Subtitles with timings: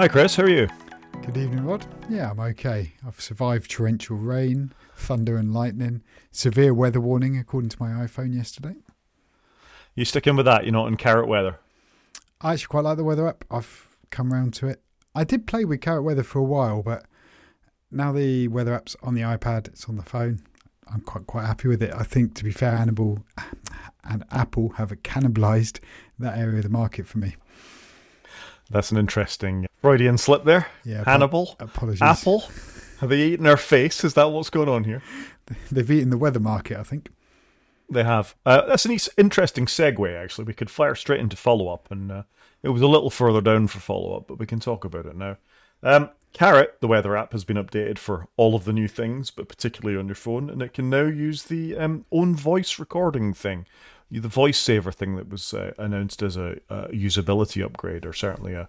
[0.00, 0.36] Hi, Chris.
[0.36, 0.66] How are you?
[1.26, 1.84] Good evening, Rod.
[2.08, 2.94] Yeah, I'm okay.
[3.06, 8.76] I've survived torrential rain, thunder and lightning, severe weather warning according to my iPhone yesterday.
[9.94, 10.64] You sticking with that?
[10.64, 11.58] You're not in carrot weather.
[12.40, 13.44] I actually quite like the weather app.
[13.50, 14.80] I've come round to it.
[15.14, 17.04] I did play with carrot weather for a while, but
[17.90, 20.40] now the weather app's on the iPad, it's on the phone.
[20.90, 21.92] I'm quite quite happy with it.
[21.94, 23.22] I think, to be fair, Hannibal
[24.04, 25.78] and Apple have cannibalised
[26.18, 27.36] that area of the market for me.
[28.70, 30.68] That's an interesting Freudian slip there.
[30.84, 32.02] Yeah, Hannibal, apologies.
[32.02, 32.44] Apple.
[33.00, 34.04] Have they eaten our face?
[34.04, 35.02] Is that what's going on here?
[35.72, 37.10] They've eaten the weather market, I think.
[37.90, 38.36] They have.
[38.46, 40.44] Uh, that's an interesting segue, actually.
[40.44, 42.22] We could fire straight into follow up, and uh,
[42.62, 45.16] it was a little further down for follow up, but we can talk about it
[45.16, 45.38] now.
[45.82, 49.48] Um, Carrot, the weather app, has been updated for all of the new things, but
[49.48, 53.66] particularly on your phone, and it can now use the um, own voice recording thing,
[54.10, 58.54] the voice saver thing that was uh, announced as a, a, usability upgrade, or certainly
[58.54, 58.68] a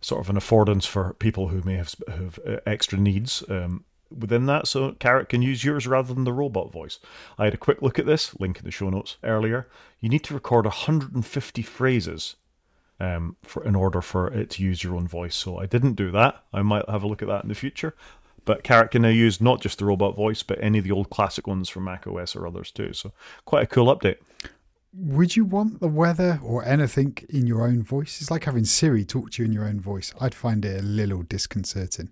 [0.00, 3.44] sort of an affordance for people who may have, have uh, extra needs.
[3.48, 6.98] Um, within that, so Carrot can use yours rather than the robot voice.
[7.38, 9.68] I had a quick look at this, link in the show notes earlier.
[10.00, 12.36] You need to record 150 phrases
[13.00, 15.34] um, for in order for it to use your own voice.
[15.34, 16.42] So I didn't do that.
[16.52, 17.94] I might have a look at that in the future.
[18.44, 21.10] But Carrot can now use not just the robot voice, but any of the old
[21.10, 22.92] classic ones from Mac OS or others too.
[22.92, 23.12] So
[23.44, 24.16] quite a cool update.
[24.94, 28.20] Would you want the weather or anything in your own voice?
[28.20, 30.12] It's like having Siri talk to you in your own voice.
[30.20, 32.10] I'd find it a little disconcerting.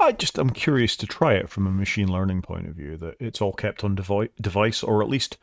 [0.00, 2.96] I just I'm curious to try it from a machine learning point of view.
[2.96, 5.38] That it's all kept on devi- device, or at least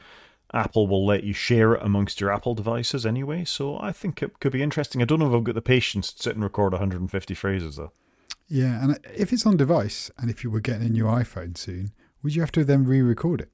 [0.54, 3.46] Apple will let you share it amongst your Apple devices anyway.
[3.46, 5.02] So I think it could be interesting.
[5.02, 7.92] I don't know if I've got the patience to sit and record 150 phrases though.
[8.48, 11.92] Yeah, and if it's on device, and if you were getting a new iPhone soon,
[12.22, 13.50] would you have to then re-record it?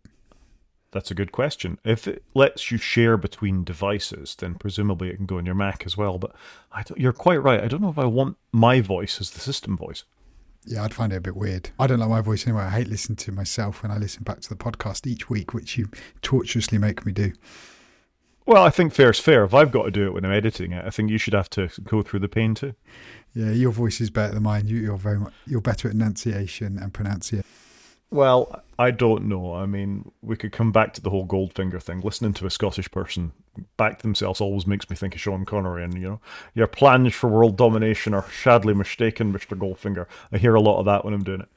[0.91, 1.79] That's a good question.
[1.85, 5.85] If it lets you share between devices, then presumably it can go on your Mac
[5.85, 6.17] as well.
[6.17, 6.35] But
[6.97, 7.63] you're quite right.
[7.63, 10.03] I don't know if I want my voice as the system voice.
[10.65, 11.71] Yeah, I'd find it a bit weird.
[11.79, 12.63] I don't like my voice anyway.
[12.63, 15.77] I hate listening to myself when I listen back to the podcast each week, which
[15.77, 15.89] you
[16.21, 17.33] tortuously make me do.
[18.45, 19.43] Well, I think fair's fair.
[19.43, 21.49] If I've got to do it when I'm editing it, I think you should have
[21.51, 22.73] to go through the pain too.
[23.33, 24.67] Yeah, your voice is better than mine.
[24.67, 27.45] You, are very much you're better at enunciation and pronunciation.
[28.11, 29.55] Well, I don't know.
[29.55, 32.01] I mean, we could come back to the whole Goldfinger thing.
[32.01, 33.31] Listening to a Scottish person
[33.77, 35.83] back themselves always makes me think of Sean Connery.
[35.85, 36.21] And, you know,
[36.53, 39.57] your plans for world domination are sadly mistaken, Mr.
[39.57, 40.07] Goldfinger.
[40.31, 41.49] I hear a lot of that when I'm doing it.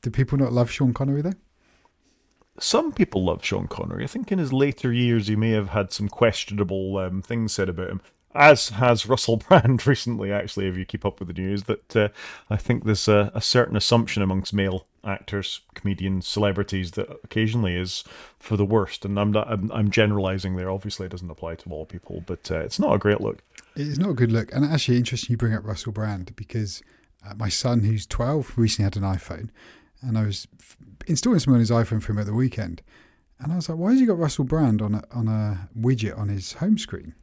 [0.00, 1.34] Do people not love Sean Connery, though?
[2.58, 4.04] Some people love Sean Connery.
[4.04, 7.68] I think in his later years he may have had some questionable um, things said
[7.68, 8.00] about him
[8.34, 12.08] as has Russell Brand recently, actually, if you keep up with the news, that uh,
[12.50, 18.04] I think there's a, a, certain assumption amongst male actors, comedians, celebrities that occasionally is
[18.38, 19.04] for the worst.
[19.04, 20.70] And I'm not, I'm, I'm generalizing there.
[20.70, 23.42] Obviously, it doesn't apply to all people, but uh, it's not a great look.
[23.76, 24.52] It's not a good look.
[24.54, 26.82] And actually, interesting you bring up Russell Brand because
[27.26, 29.50] uh, my son, who's 12, recently had an iPhone,
[30.00, 30.46] and I was
[31.06, 32.82] installing something on his iPhone for him at the weekend.
[33.38, 36.16] And I was like, why has he got Russell Brand on a, on a widget
[36.16, 37.14] on his home screen?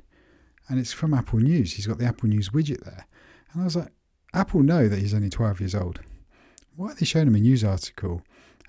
[0.70, 1.74] And it's from Apple News.
[1.74, 3.08] He's got the Apple News widget there.
[3.52, 3.92] And I was like,
[4.34, 6.00] Apple know that he's only 12 years old.
[6.76, 8.22] Why are they showing him a news article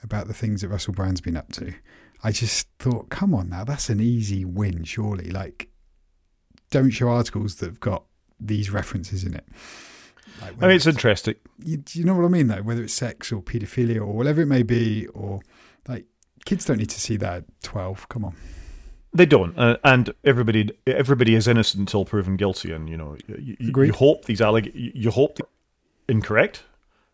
[0.03, 1.75] about the things that Russell Brand's been up to?
[2.25, 5.31] I just thought, come on now, that's an easy win, surely.
[5.31, 5.69] Like,
[6.71, 8.05] don't show articles that have got
[8.39, 9.47] these references in it.
[10.41, 11.35] Like I mean, it's, it's interesting.
[11.63, 12.63] You, you know what I mean, though?
[12.63, 15.41] Whether it's sex or paedophilia or whatever it may be, or
[15.87, 16.07] like,
[16.47, 18.09] kids don't need to see that at 12.
[18.09, 18.37] Come on.
[19.13, 22.73] They don't, uh, and everybody everybody is innocent until proven guilty.
[22.73, 25.39] And you know, you, you hope these alleg- you hope
[26.09, 26.63] incorrect.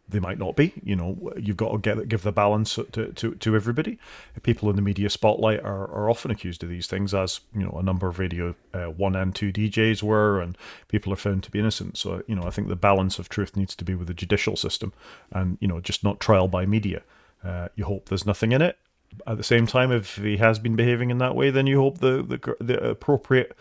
[0.08, 0.72] They might not be.
[0.84, 3.98] You know, you've got to get give the balance to, to, to everybody.
[4.42, 7.76] People in the media spotlight are, are often accused of these things, as you know,
[7.78, 10.56] a number of radio uh, one and two DJs were, and
[10.88, 11.96] people are found to be innocent.
[11.96, 14.54] So you know, I think the balance of truth needs to be with the judicial
[14.56, 14.92] system,
[15.32, 17.02] and you know, just not trial by media.
[17.42, 18.78] Uh, you hope there's nothing in it,
[19.26, 21.98] at the same time, if he has been behaving in that way, then you hope
[21.98, 23.56] the the, the appropriate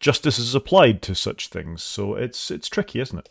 [0.00, 1.82] justice is applied to such things.
[1.82, 3.28] So it's it's tricky, isn't it?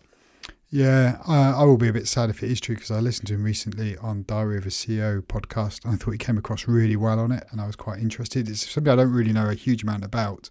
[0.69, 3.27] Yeah, I, I will be a bit sad if it is true because I listened
[3.27, 6.67] to him recently on Diary of a CEO podcast and I thought he came across
[6.67, 8.49] really well on it and I was quite interested.
[8.49, 10.49] It's something I don't really know a huge amount about.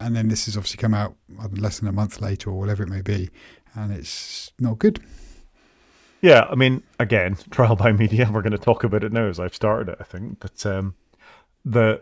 [0.00, 1.16] And then this has obviously come out
[1.52, 3.30] less than a month later or whatever it may be,
[3.74, 5.00] and it's not good.
[6.24, 8.30] Yeah, I mean, again, trial by media.
[8.32, 9.98] We're going to talk about it now as I've started it.
[10.00, 10.94] I think, but um,
[11.66, 12.00] the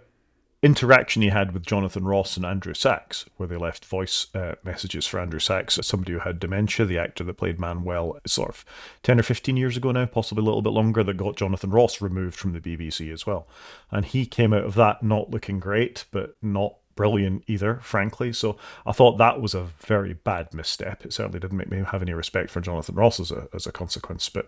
[0.63, 5.09] interaction he had with Jonathan Ross and Andrew Sachs, where they left voice uh, messages
[5.09, 8.65] for Andrew Sachs, as somebody who had dementia, the actor that played Manuel, sort of
[9.03, 12.01] 10 or 15 years ago now, possibly a little bit longer, that got Jonathan Ross
[12.01, 13.49] removed from the BBC as well.
[13.91, 18.33] And he came out of that not looking great, but not brilliant either, frankly.
[18.33, 18.57] So
[18.87, 21.05] I thought that was a very bad misstep.
[21.05, 23.73] It certainly didn't make me have any respect for Jonathan Ross as a as a
[23.73, 24.29] consequence.
[24.29, 24.47] But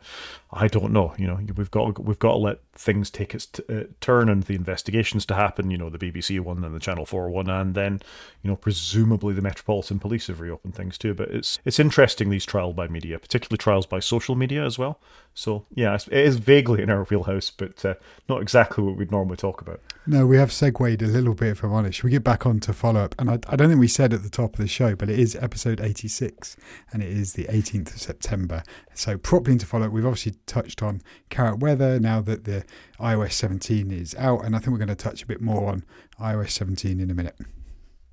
[0.53, 1.15] I don't know.
[1.19, 4.43] You know, we've got we've got to let things take its t- uh, turn and
[4.43, 5.71] the investigations to happen.
[5.71, 8.01] You know, the BBC one and the Channel Four one, and then
[8.43, 11.15] you know, presumably the Metropolitan Police have reopened things too.
[11.15, 15.01] But it's it's interesting these trials by media, particularly trials by social media as well.
[15.35, 17.95] So yeah, it is vaguely in our wheelhouse, but uh,
[18.29, 19.81] not exactly what we'd normally talk about.
[20.07, 21.97] No, we have segued a little bit, if I'm honest.
[21.97, 23.15] Should we get back on to follow up?
[23.19, 25.19] And I, I don't think we said at the top of the show, but it
[25.19, 26.57] is episode 86
[26.93, 28.63] and it is the 18th of September.
[28.95, 31.01] So, properly into follow up, we've obviously touched on
[31.31, 32.65] carrot weather now that the
[32.99, 34.45] iOS 17 is out.
[34.45, 35.85] And I think we're going to touch a bit more on
[36.21, 37.37] iOS 17 in a minute.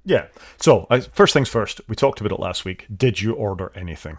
[0.05, 0.27] Yeah.
[0.57, 2.85] So, uh, first things first, we talked about it last week.
[2.95, 4.17] Did you order anything?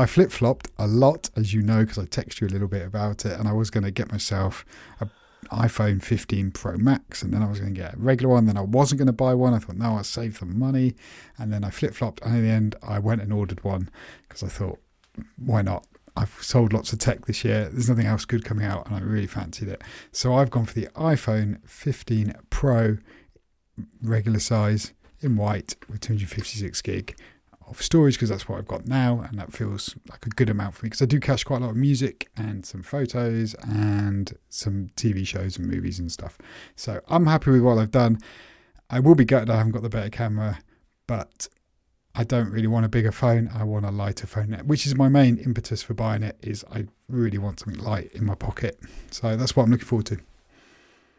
[0.00, 2.86] I flip flopped a lot, as you know, because I texted you a little bit
[2.86, 4.64] about it, and I was going to get myself
[4.98, 5.06] a
[5.52, 8.46] iPhone 15 Pro Max, and then I was going to get a regular one.
[8.46, 9.54] Then I wasn't going to buy one.
[9.54, 10.94] I thought, no, I'll save the money.
[11.38, 13.90] And then I flip flopped, and in the end, I went and ordered one
[14.28, 14.78] because I thought,
[15.36, 15.86] why not?
[16.16, 17.68] I've sold lots of tech this year.
[17.68, 19.82] There's nothing else good coming out, and I really fancied it.
[20.12, 22.98] So I've gone for the iPhone 15 Pro,
[24.02, 27.16] regular size in white with 256 gig
[27.70, 30.74] of storage because that's what I've got now, and that feels like a good amount
[30.74, 34.36] for me because I do cache quite a lot of music and some photos and
[34.48, 36.38] some TV shows and movies and stuff.
[36.76, 38.18] So I'm happy with what I've done.
[38.88, 40.58] I will be gutted I haven't got the better camera,
[41.06, 41.48] but
[42.14, 43.50] I don't really want a bigger phone.
[43.54, 46.36] I want a lighter phone, which is my main impetus for buying it.
[46.42, 48.80] Is I really want something light in my pocket.
[49.10, 50.18] So that's what I'm looking forward to.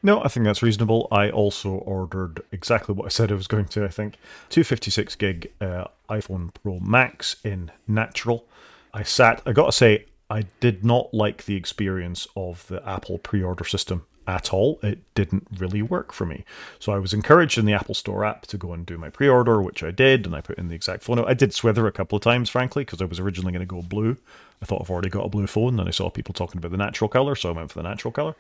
[0.04, 1.08] No, I think that's reasonable.
[1.12, 3.86] I also ordered exactly what I said I was going to.
[3.86, 4.16] I think
[4.50, 8.46] 256 gig uh, iPhone Pro Max in natural.
[8.94, 9.42] I sat.
[9.46, 14.06] I got to say, I did not like the experience of the Apple pre-order system
[14.28, 14.80] at all.
[14.82, 16.46] It didn't really work for me.
[16.80, 19.62] So I was encouraged in the Apple Store app to go and do my pre-order,
[19.62, 21.20] which I did, and I put in the exact phone.
[21.20, 23.82] I did swither a couple of times, frankly, because I was originally going to go
[23.82, 24.18] blue.
[24.62, 26.78] I thought I've already got a blue phone, and I saw people talking about the
[26.78, 28.36] natural color, so I went for the natural color.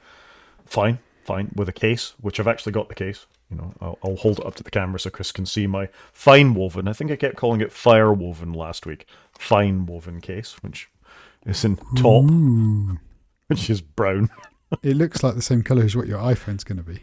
[0.65, 3.25] Fine, fine with a case, which I've actually got the case.
[3.50, 5.89] You know, I'll, I'll, hold it up to the camera so Chris can see my
[6.13, 6.88] fine woven.
[6.88, 9.06] I think I kept calling it fire woven last week.
[9.38, 10.89] Fine woven case, which
[11.45, 12.97] is in top, Ooh.
[13.47, 14.29] which is brown.
[14.83, 17.01] it looks like the same color as what your iPhone's going to be.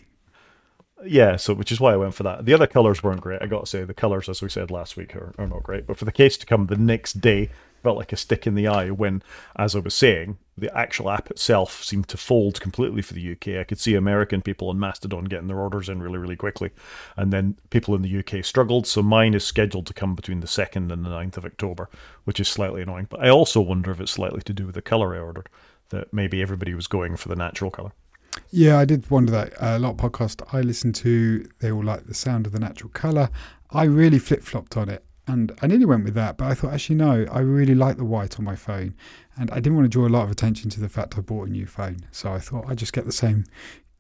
[1.05, 2.45] Yeah, so which is why I went for that.
[2.45, 3.43] The other colors weren't great.
[3.43, 5.87] I got to say the colors, as we said last week, are, are not great.
[5.87, 7.51] But for the case to come the next day,
[7.83, 9.23] felt like a stick in the eye when,
[9.57, 13.61] as I was saying, the actual app itself seemed to fold completely for the UK.
[13.61, 16.71] I could see American people on Mastodon getting their orders in really, really quickly.
[17.17, 18.87] And then people in the UK struggled.
[18.87, 21.89] So mine is scheduled to come between the 2nd and the 9th of October,
[22.25, 23.07] which is slightly annoying.
[23.09, 25.49] But I also wonder if it's slightly to do with the colour I ordered,
[25.91, 27.93] that maybe everybody was going for the natural colour.
[28.51, 29.53] Yeah, I did wonder that.
[29.61, 32.91] a lot of podcasts I listen to, they all like the sound of the natural
[32.91, 33.31] colour.
[33.71, 36.73] I really flip flopped on it and I nearly went with that, but I thought,
[36.73, 38.95] actually, no, I really like the white on my phone.
[39.37, 41.49] And I didn't want to draw a lot of attention to the fact I bought
[41.49, 41.99] a new phone.
[42.11, 43.45] So I thought I'd just get the same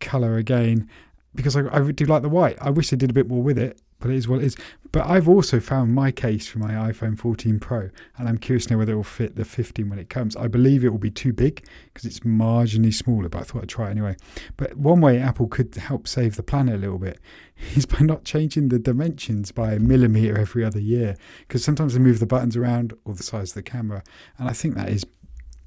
[0.00, 0.88] colour again
[1.34, 2.56] because I, I do like the white.
[2.60, 4.56] I wish they did a bit more with it, but it is what it is.
[4.90, 8.72] But I've also found my case for my iPhone 14 Pro, and I'm curious to
[8.72, 10.34] know whether it will fit the 15 when it comes.
[10.36, 13.68] I believe it will be too big because it's marginally smaller, but I thought I'd
[13.68, 14.16] try it anyway.
[14.56, 17.18] But one way Apple could help save the planet a little bit
[17.74, 22.00] is by not changing the dimensions by a millimeter every other year, because sometimes they
[22.00, 24.02] move the buttons around or the size of the camera,
[24.38, 25.04] and I think that is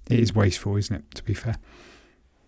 [0.09, 1.15] it is wasteful, isn't it?
[1.15, 1.57] To be fair.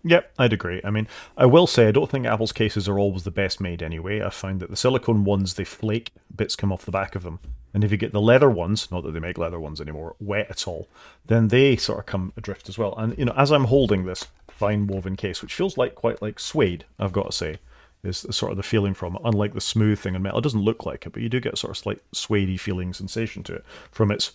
[0.06, 0.82] Yep, I'd agree.
[0.84, 3.82] I mean, I will say I don't think Apple's cases are always the best made
[3.82, 4.20] anyway.
[4.20, 7.40] I find that the silicone ones they flake, bits come off the back of them.
[7.72, 10.50] And if you get the leather ones, not that they make leather ones anymore, wet
[10.50, 10.88] at all,
[11.26, 12.94] then they sort of come adrift as well.
[12.96, 16.38] And you know, as I'm holding this fine woven case, which feels like quite like
[16.38, 17.58] suede, I've got to say,
[18.04, 19.22] is sort of the feeling from it.
[19.24, 21.56] Unlike the smooth thing in metal, it doesn't look like it, but you do get
[21.56, 24.32] sort of slight suedey feeling sensation to it from its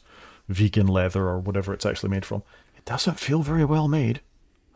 [0.48, 2.42] vegan leather or whatever it's actually made from.
[2.76, 4.22] It doesn't feel very well made.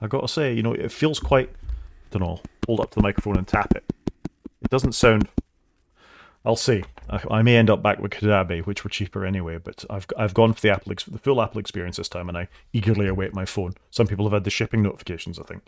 [0.03, 1.50] I gotta say, you know, it feels quite.
[1.50, 2.41] I don't know.
[2.67, 3.86] Hold up to the microphone and tap it.
[4.62, 5.29] It doesn't sound.
[6.45, 6.83] I'll see.
[7.10, 9.60] I, I may end up back with Kadabe, which were cheaper anyway.
[9.60, 12.50] But I've I've gone for the Apple the full Apple experience this time, and I
[12.74, 13.75] eagerly await my phone.
[13.91, 15.39] Some people have had the shipping notifications.
[15.39, 15.63] I think.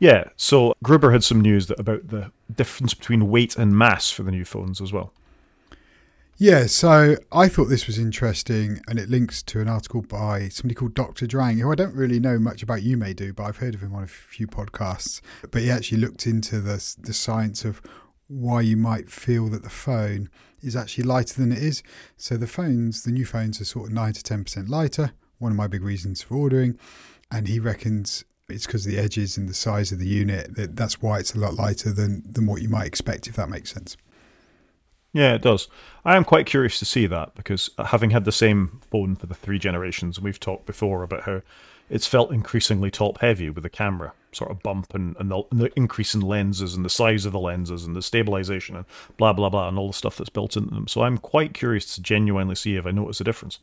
[0.00, 0.24] Yeah.
[0.36, 4.32] So Gruber had some news that, about the difference between weight and mass for the
[4.32, 5.12] new phones as well.
[6.42, 10.74] Yeah, so I thought this was interesting, and it links to an article by somebody
[10.74, 11.28] called Dr.
[11.28, 12.82] Drang, who I don't really know much about.
[12.82, 15.20] You may do, but I've heard of him on a few podcasts.
[15.52, 17.80] But he actually looked into the the science of
[18.26, 20.30] why you might feel that the phone
[20.60, 21.84] is actually lighter than it is.
[22.16, 25.12] So the phones, the new phones, are sort of nine to ten percent lighter.
[25.38, 26.76] One of my big reasons for ordering,
[27.30, 30.74] and he reckons it's because of the edges and the size of the unit that
[30.74, 33.72] that's why it's a lot lighter than than what you might expect, if that makes
[33.72, 33.96] sense.
[35.12, 35.68] Yeah, it does.
[36.04, 39.26] I am quite curious to see that because uh, having had the same phone for
[39.26, 41.42] the three generations, we've talked before about how
[41.90, 45.60] it's felt increasingly top heavy with the camera sort of bump and, and, the, and,
[45.60, 48.86] the, increase in lenses and the size of the lenses and the stabilization and
[49.18, 50.88] blah blah blah and all the stuff that's built into them.
[50.88, 53.58] So I'm quite curious to genuinely see if I notice a difference.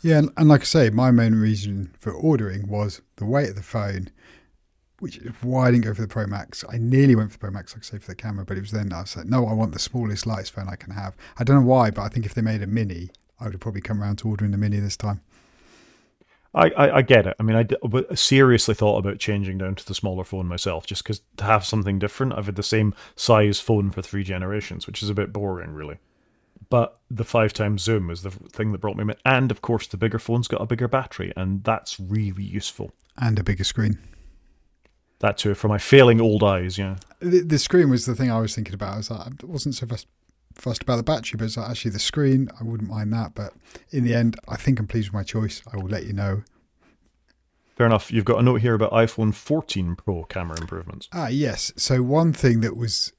[0.00, 3.56] Yeah, and, and like I say, my main reason for ordering was the weight of
[3.56, 4.10] the phone,
[5.04, 6.64] which is why I didn't go for the Pro Max.
[6.66, 8.62] I nearly went for the Pro Max, like I say, for the camera, but it
[8.62, 11.14] was then I was like, no, I want the smallest, lightest phone I can have.
[11.36, 13.60] I don't know why, but I think if they made a mini, I would have
[13.60, 15.20] probably come around to ordering the mini this time.
[16.54, 17.36] I, I, I, get it.
[17.38, 21.20] I mean, I seriously thought about changing down to the smaller phone myself, just because
[21.36, 22.32] to have something different.
[22.32, 25.98] I've had the same size phone for three generations, which is a bit boring, really.
[26.70, 29.86] But the five times zoom is the thing that brought me in, and of course,
[29.86, 32.90] the bigger phone's got a bigger battery, and that's really useful.
[33.18, 33.98] And a bigger screen.
[35.24, 36.76] That too, for my failing old eyes.
[36.76, 36.96] Yeah.
[37.20, 38.92] The, the screen was the thing I was thinking about.
[38.92, 40.06] I was like, I wasn't so fussed
[40.54, 42.50] fussed about the battery, but it's actually the screen.
[42.60, 43.34] I wouldn't mind that.
[43.34, 43.54] But
[43.90, 45.62] in the end, I think I'm pleased with my choice.
[45.72, 46.42] I will let you know.
[47.74, 48.12] Fair enough.
[48.12, 51.08] You've got a note here about iPhone 14 Pro camera improvements.
[51.14, 51.72] Ah, yes.
[51.78, 53.14] So one thing that was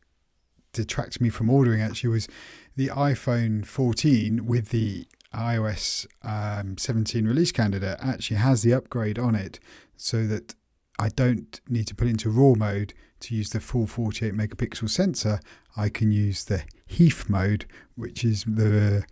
[0.73, 2.27] detracted me from ordering actually was
[2.75, 9.33] the iPhone 14 with the iOS um, 17 release candidate actually has the upgrade on
[9.33, 9.59] it
[9.97, 10.53] so that
[10.97, 14.89] I don't need to put it into RAW mode to use the full 48 megapixel
[14.89, 15.39] sensor.
[15.75, 19.05] I can use the HEIF mode, which is the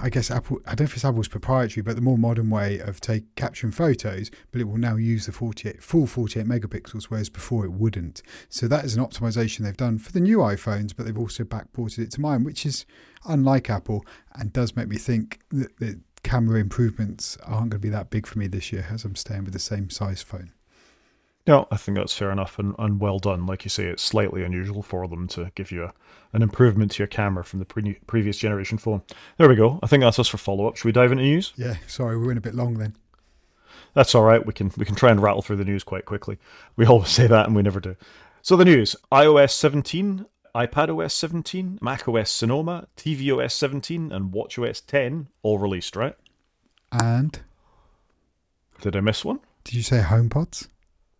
[0.00, 0.60] I guess Apple.
[0.66, 3.72] I don't know if it's Apple's proprietary, but the more modern way of take capturing
[3.72, 4.30] photos.
[4.50, 8.22] But it will now use the 48 full 48 megapixels, whereas before it wouldn't.
[8.48, 11.98] So that is an optimization they've done for the new iPhones, but they've also backported
[11.98, 12.86] it to mine, which is
[13.26, 17.88] unlike Apple and does make me think that the camera improvements aren't going to be
[17.88, 20.52] that big for me this year, as I'm staying with the same size phone.
[21.46, 23.46] No, I think that's fair enough and, and well done.
[23.46, 25.92] Like you say, it's slightly unusual for them to give you a,
[26.32, 29.02] an improvement to your camera from the pre- previous generation phone.
[29.38, 29.78] There we go.
[29.82, 30.76] I think that's us for follow up.
[30.76, 31.52] Should we dive into news?
[31.56, 32.96] Yeah, sorry, we went a bit long then.
[33.94, 34.44] That's all right.
[34.44, 36.38] We can we can try and rattle through the news quite quickly.
[36.76, 37.96] We always say that and we never do.
[38.42, 45.58] So the news: iOS 17, iPadOS 17, macOS Sonoma, tvOS 17, and watchOS 10 all
[45.58, 46.16] released, right?
[46.90, 47.38] And
[48.80, 49.40] did I miss one?
[49.64, 50.68] Did you say HomePods?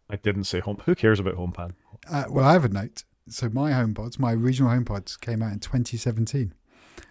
[0.09, 0.81] I didn't say home.
[0.85, 1.73] Who cares about HomePod?
[2.09, 3.05] Uh, well, I have a note.
[3.29, 6.55] So my HomePods, my original HomePods, came out in 2017,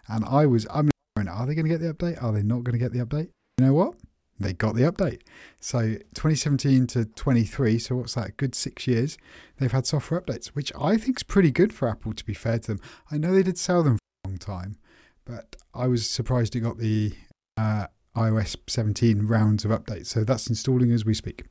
[0.08, 2.22] and I was I'm are they going to get the update?
[2.22, 3.30] Are they not going to get the update?
[3.58, 3.96] You know what?
[4.38, 5.22] They got the update.
[5.62, 8.36] So 2017 to 23, so what's that?
[8.36, 9.18] Good six years.
[9.58, 12.14] They've had software updates, which I think is pretty good for Apple.
[12.14, 14.76] To be fair to them, I know they did sell them for a long time,
[15.24, 17.14] but I was surprised it got the
[17.56, 20.08] uh, iOS 17 rounds of updates.
[20.08, 21.46] So that's installing as we speak.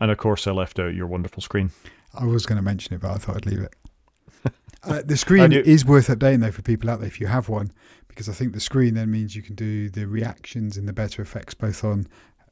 [0.00, 1.70] And of course, I left out your wonderful screen.
[2.14, 3.74] I was going to mention it, but I thought I'd leave it.
[4.82, 7.70] uh, the screen is worth updating though for people out there if you have one,
[8.08, 11.22] because I think the screen then means you can do the reactions and the better
[11.22, 12.06] effects both on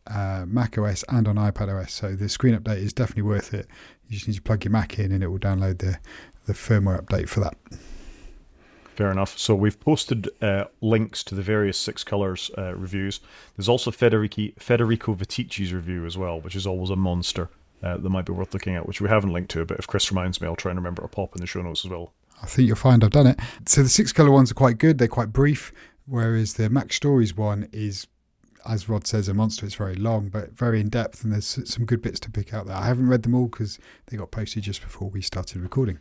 [0.06, 1.92] uh, Mac OS and on iPad OS.
[1.92, 3.66] So the screen update is definitely worth it.
[4.06, 5.98] You just need to plug your Mac in and it will download the
[6.46, 7.56] the firmware update for that.
[8.98, 9.38] Fair enough.
[9.38, 13.20] So we've posted uh, links to the various Six Colors uh, reviews.
[13.56, 17.48] There's also Federici, Federico Viticci's review as well, which is always a monster
[17.80, 19.64] uh, that might be worth looking at, which we haven't linked to.
[19.64, 21.84] But if Chris reminds me, I'll try and remember to pop in the show notes
[21.84, 22.12] as well.
[22.42, 23.38] I think you'll find I've done it.
[23.66, 24.98] So the Six Color ones are quite good.
[24.98, 25.72] They're quite brief,
[26.06, 28.08] whereas the Mac Stories one is,
[28.68, 29.64] as Rod says, a monster.
[29.64, 32.66] It's very long, but very in depth, and there's some good bits to pick out
[32.66, 32.74] there.
[32.74, 36.00] I haven't read them all because they got posted just before we started recording.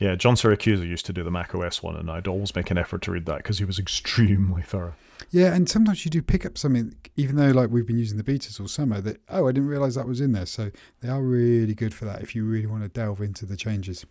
[0.00, 2.78] Yeah, John Siracusa used to do the Mac OS one, and I'd always make an
[2.78, 4.94] effort to read that because he was extremely thorough.
[5.30, 8.24] Yeah, and sometimes you do pick up something, even though like we've been using the
[8.24, 10.46] betas all summer, that oh, I didn't realize that was in there.
[10.46, 10.70] So
[11.02, 14.06] they are really good for that if you really want to delve into the changes.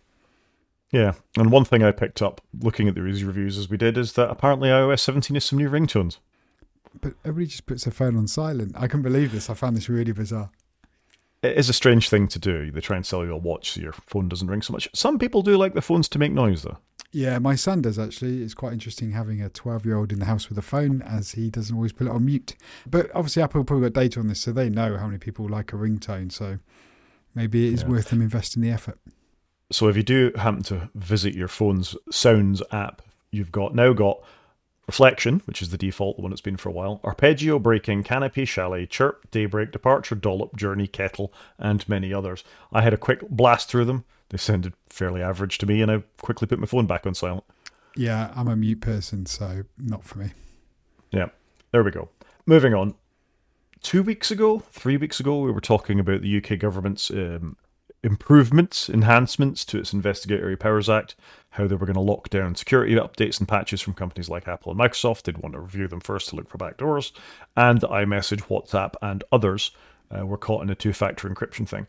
[0.92, 4.12] Yeah, and one thing I picked up looking at the reviews as we did is
[4.12, 6.18] that apparently iOS 17 has some new ringtones.
[7.00, 8.76] But everybody just puts their phone on silent.
[8.76, 9.50] I can't believe this.
[9.50, 10.50] I found this really bizarre
[11.42, 12.70] it is a strange thing to do.
[12.70, 14.88] They try and sell you a watch so your phone doesn't ring so much.
[14.94, 16.78] Some people do like the phones to make noise, though.
[17.12, 18.42] Yeah, my son does actually.
[18.42, 21.32] It's quite interesting having a 12 year old in the house with a phone as
[21.32, 22.54] he doesn't always put it on mute.
[22.86, 25.72] But obviously, Apple probably got data on this, so they know how many people like
[25.72, 26.30] a ringtone.
[26.30, 26.58] So
[27.34, 27.88] maybe it is yeah.
[27.88, 28.98] worth them investing the effort.
[29.72, 34.22] So if you do happen to visit your phone's Sounds app, you've got now got
[34.90, 38.44] Reflection, which is the default, the one it's been for a while, Arpeggio, Breaking, Canopy,
[38.44, 42.42] Chalet, Chirp, Daybreak, Departure, Dollop, Journey, Kettle, and many others.
[42.72, 44.04] I had a quick blast through them.
[44.30, 47.44] They sounded fairly average to me, and I quickly put my phone back on silent.
[47.94, 50.32] Yeah, I'm a mute person, so not for me.
[51.12, 51.28] Yeah,
[51.70, 52.08] there we go.
[52.44, 52.96] Moving on.
[53.82, 57.56] Two weeks ago, three weeks ago, we were talking about the UK government's um,
[58.02, 61.16] improvements, enhancements to its Investigatory Powers Act,
[61.50, 64.72] how they were going to lock down security updates and patches from companies like Apple
[64.72, 65.22] and Microsoft.
[65.22, 67.12] They'd want to review them first to look for backdoors.
[67.56, 69.72] And iMessage, WhatsApp, and others
[70.10, 71.86] uh, were caught in a two factor encryption thing.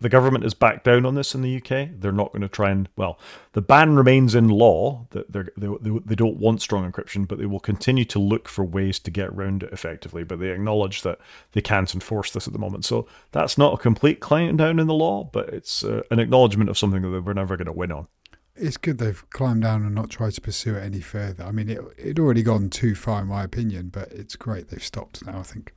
[0.00, 1.88] The government has backed down on this in the UK.
[1.98, 3.18] They're not going to try and, well,
[3.52, 7.46] the ban remains in law that they they, they don't want strong encryption, but they
[7.46, 10.24] will continue to look for ways to get around it effectively.
[10.24, 11.18] But they acknowledge that
[11.52, 12.84] they can't enforce this at the moment.
[12.84, 16.70] So that's not a complete clamping down in the law, but it's uh, an acknowledgement
[16.70, 18.08] of something that we're never going to win on
[18.56, 21.44] it's good they've climbed down and not tried to pursue it any further.
[21.44, 24.82] I mean, it it already gone too far, in my opinion, but it's great they've
[24.82, 25.40] stopped now.
[25.40, 25.72] I think.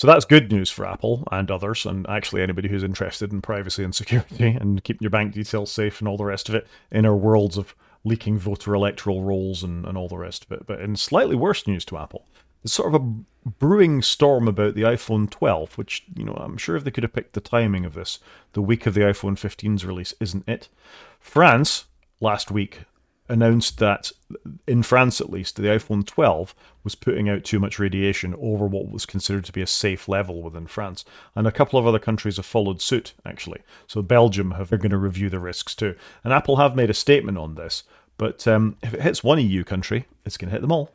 [0.00, 3.84] So that's good news for Apple and others, and actually anybody who's interested in privacy
[3.84, 7.04] and security and keeping your bank details safe and all the rest of it in
[7.04, 10.66] our worlds of leaking voter electoral rolls and, and all the rest of it.
[10.66, 12.24] But in slightly worse news to Apple,
[12.62, 16.76] there's sort of a brewing storm about the iPhone 12, which, you know, I'm sure
[16.76, 18.20] if they could have picked the timing of this,
[18.54, 20.70] the week of the iPhone 15's release isn't it.
[21.18, 21.84] France,
[22.20, 22.84] last week,
[23.30, 24.10] announced that,
[24.66, 28.90] in France at least, the iPhone 12 was putting out too much radiation over what
[28.90, 31.04] was considered to be a safe level within France.
[31.34, 33.60] And a couple of other countries have followed suit, actually.
[33.86, 35.94] So Belgium have, they're going to review the risks too.
[36.24, 37.84] And Apple have made a statement on this.
[38.18, 40.92] But um, if it hits one EU country, it's going to hit them all.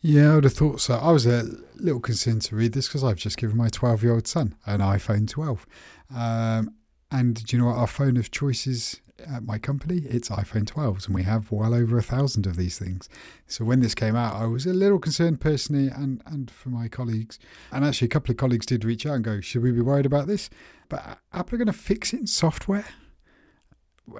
[0.00, 0.94] Yeah, I would have thought so.
[0.94, 1.44] I was a
[1.76, 4.80] little concerned to read this because I've just given my 12 year old son an
[4.80, 5.66] iPhone 12.
[6.14, 6.74] Um,
[7.10, 10.02] and do you know what our phone of choice is at my company?
[10.04, 13.08] It's iPhone 12s, and we have well over a thousand of these things.
[13.46, 16.88] So when this came out, I was a little concerned personally and, and for my
[16.88, 17.38] colleagues.
[17.72, 20.06] And actually, a couple of colleagues did reach out and go, Should we be worried
[20.06, 20.50] about this?
[20.88, 22.86] But Apple are going to fix it in software.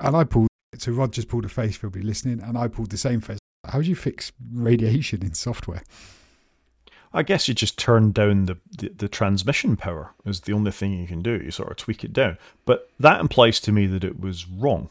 [0.01, 2.91] And I pulled, so Rod just pulled a face for be listening, and I pulled
[2.91, 3.39] the same face
[3.69, 5.83] how do you fix radiation in software?
[7.13, 10.93] I guess you just turn down the, the, the, transmission power is the only thing
[10.93, 11.41] you can do.
[11.43, 12.37] You sort of tweak it down.
[12.65, 14.91] But that implies to me that it was wrong.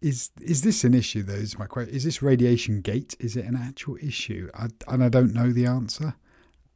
[0.00, 1.34] Is is this an issue though?
[1.34, 1.94] Is my question.
[1.94, 3.14] Is this radiation gate?
[3.20, 4.50] Is it an actual issue?
[4.52, 6.16] I, and I don't know the answer.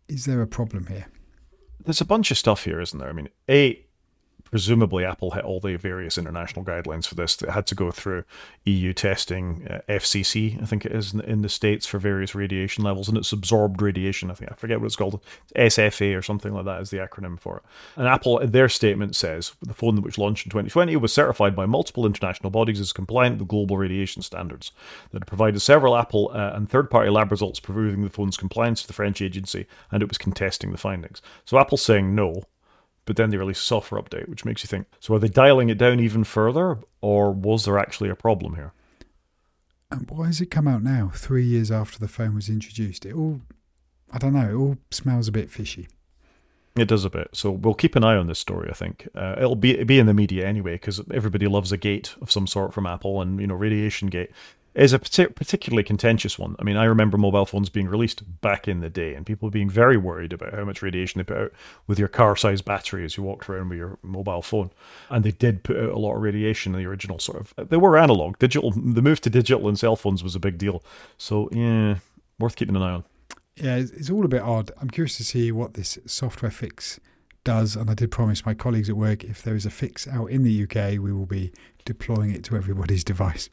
[0.08, 1.06] Is there a problem here?
[1.84, 3.08] There's a bunch of stuff here, isn't there?
[3.08, 3.84] I mean, a
[4.50, 8.24] presumably Apple hit all the various international guidelines for this that had to go through
[8.64, 12.84] EU testing, uh, FCC, I think it is in, in, the States for various radiation
[12.84, 14.30] levels, and it's absorbed radiation.
[14.30, 15.22] I think I forget what it's called,
[15.56, 17.62] SFA or something like that is the acronym for it.
[17.96, 21.66] And Apple, in their statement, says the phone which launched in 2020 was certified by
[21.66, 24.72] multiple international bodies as compliant with global radiation standards.
[25.12, 28.92] That provided several Apple uh, and third-party lab results proving the phone's compliance to the
[28.92, 31.22] French agency, and it was contesting the findings.
[31.44, 32.42] So Apple's saying no
[33.06, 35.70] but then they release a software update, which makes you think so are they dialing
[35.70, 38.72] it down even further, or was there actually a problem here?
[39.90, 43.06] And why has it come out now, three years after the phone was introduced?
[43.06, 43.40] It all,
[44.12, 45.88] I don't know, it all smells a bit fishy.
[46.76, 47.28] It does a bit.
[47.32, 48.68] So we'll keep an eye on this story.
[48.70, 52.14] I think uh, it'll be be in the media anyway because everybody loves a gate
[52.20, 54.30] of some sort from Apple, and you know, Radiation Gate
[54.76, 56.54] is a particularly contentious one.
[56.58, 59.70] I mean, I remember mobile phones being released back in the day and people being
[59.70, 61.52] very worried about how much radiation they put out
[61.86, 64.70] with your car sized battery as you walked around with your mobile phone.
[65.08, 67.68] And they did put out a lot of radiation in the original sort of.
[67.70, 68.38] They were analog.
[68.38, 68.70] Digital.
[68.70, 70.84] The move to digital and cell phones was a big deal.
[71.16, 71.96] So, yeah,
[72.38, 73.04] worth keeping an eye on.
[73.56, 74.70] Yeah, it's all a bit odd.
[74.80, 77.00] I'm curious to see what this software fix
[77.44, 77.76] does.
[77.76, 80.42] And I did promise my colleagues at work if there is a fix out in
[80.42, 81.52] the UK, we will be
[81.86, 83.48] deploying it to everybody's device.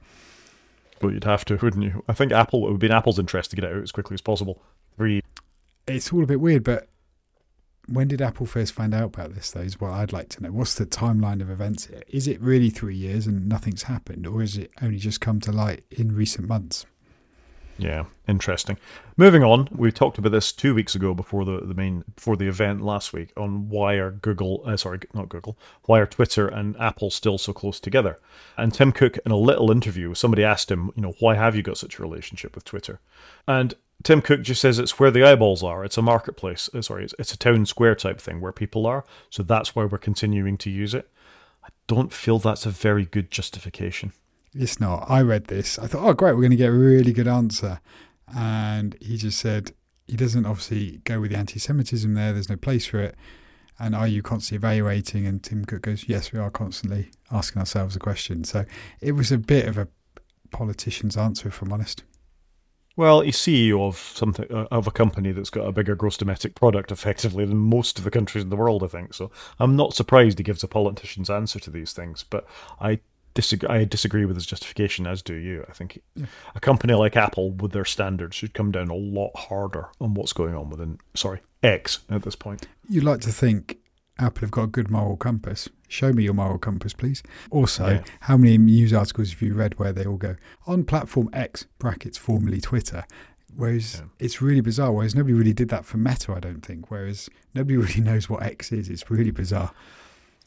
[1.04, 2.04] Well, you'd have to, wouldn't you?
[2.08, 4.16] I think Apple it would be in Apple's interest to get it out as quickly
[4.16, 4.62] as possible.
[4.98, 5.22] Three.
[5.88, 6.88] It's all a bit weird, but
[7.88, 9.52] when did Apple first find out about this?
[9.52, 10.52] Though is what I'd like to know.
[10.52, 11.89] What's the timeline of events?
[12.08, 15.52] Is it really three years and nothing's happened, or is it only just come to
[15.52, 16.86] light in recent months?
[17.78, 18.78] Yeah, interesting.
[19.18, 22.48] Moving on, we talked about this two weeks ago before the, the main before the
[22.48, 26.78] event last week on why are Google, uh, sorry, not Google, why are Twitter and
[26.80, 28.20] Apple still so close together?
[28.58, 31.64] And Tim Cook, in a little interview, somebody asked him, you know, why have you
[31.64, 33.00] got such a relationship with Twitter?
[33.48, 35.84] And Tim Cook just says it's where the eyeballs are.
[35.84, 36.70] It's a marketplace.
[36.74, 39.06] Uh, sorry, it's, it's a town square type thing where people are.
[39.30, 41.10] So that's why we're continuing to use it.
[41.64, 44.12] I don't feel that's a very good justification.
[44.56, 45.10] It's not.
[45.10, 45.80] I read this.
[45.80, 47.82] I thought, oh, great, we're going to get a really good answer.
[48.36, 49.74] And he just said
[50.08, 52.34] he doesn't obviously go with the anti Semitism there.
[52.34, 53.16] There's no place for it.
[53.80, 55.26] And are you constantly evaluating?
[55.26, 58.44] And Tim Cook goes, yes, we are constantly asking ourselves a question.
[58.44, 58.66] So
[59.02, 59.88] it was a bit of a
[60.52, 62.04] politician's answer, if I'm honest.
[62.96, 66.54] Well, he's CEO of something uh, of a company that's got a bigger gross domestic
[66.54, 68.84] product, effectively, than most of the countries in the world.
[68.84, 69.32] I think so.
[69.60, 72.46] I'm not surprised he gives a politician's answer to these things, but
[72.80, 73.00] I
[73.34, 73.69] disagree.
[73.69, 75.65] I disagree with his justification, as do you.
[75.69, 76.26] I think yeah.
[76.56, 80.34] a company like Apple, with their standards, should come down a lot harder on what's
[80.34, 82.67] going on within sorry X at this point.
[82.89, 83.78] You'd like to think
[84.19, 85.69] Apple have got a good moral compass.
[85.88, 87.24] Show me your moral compass, please.
[87.52, 88.04] Also, Yeah.
[88.22, 90.36] how many news articles have you read where they all go
[90.67, 93.06] on platform X brackets formerly Twitter?
[93.56, 94.08] Whereas Yeah.
[94.19, 94.91] it's really bizarre.
[94.91, 96.89] Whereas nobody really did that for Meta, I don't think.
[96.89, 98.89] Whereas nobody really knows what X is.
[98.89, 99.72] It's really bizarre.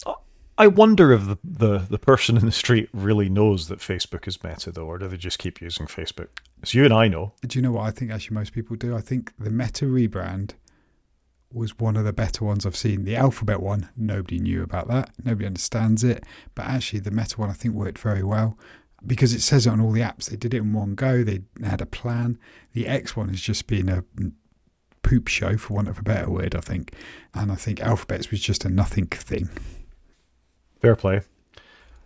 [0.04, 0.14] Uh,
[0.58, 4.42] I wonder if the, the, the person in the street really knows that Facebook is
[4.42, 6.28] Meta, though, or do they just keep using Facebook?
[6.62, 7.34] As you and I know.
[7.46, 8.96] Do you know what I think actually most people do?
[8.96, 10.52] I think the Meta rebrand
[11.52, 13.04] was one of the better ones I've seen.
[13.04, 15.10] The Alphabet one, nobody knew about that.
[15.22, 16.24] Nobody understands it.
[16.54, 18.58] But actually, the Meta one I think worked very well
[19.06, 20.30] because it says it on all the apps.
[20.30, 22.38] They did it in one go, they had a plan.
[22.72, 24.04] The X one has just been a
[25.02, 26.92] poop show, for want of a better word, I think.
[27.34, 29.48] And I think Alphabets was just a nothing thing.
[30.86, 31.20] Fair play.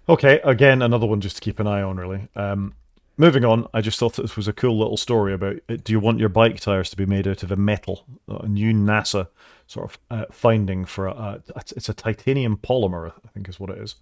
[0.09, 2.29] Okay, again, another one just to keep an eye on, really.
[2.35, 2.73] Um,
[3.19, 6.01] moving on, I just thought this was a cool little story about uh, do you
[6.01, 8.07] want your bike tires to be made out of a metal?
[8.29, 9.29] A new NASA
[9.67, 11.13] sort of uh, finding for a,
[11.55, 13.97] a, it's a titanium polymer, I think is what it is.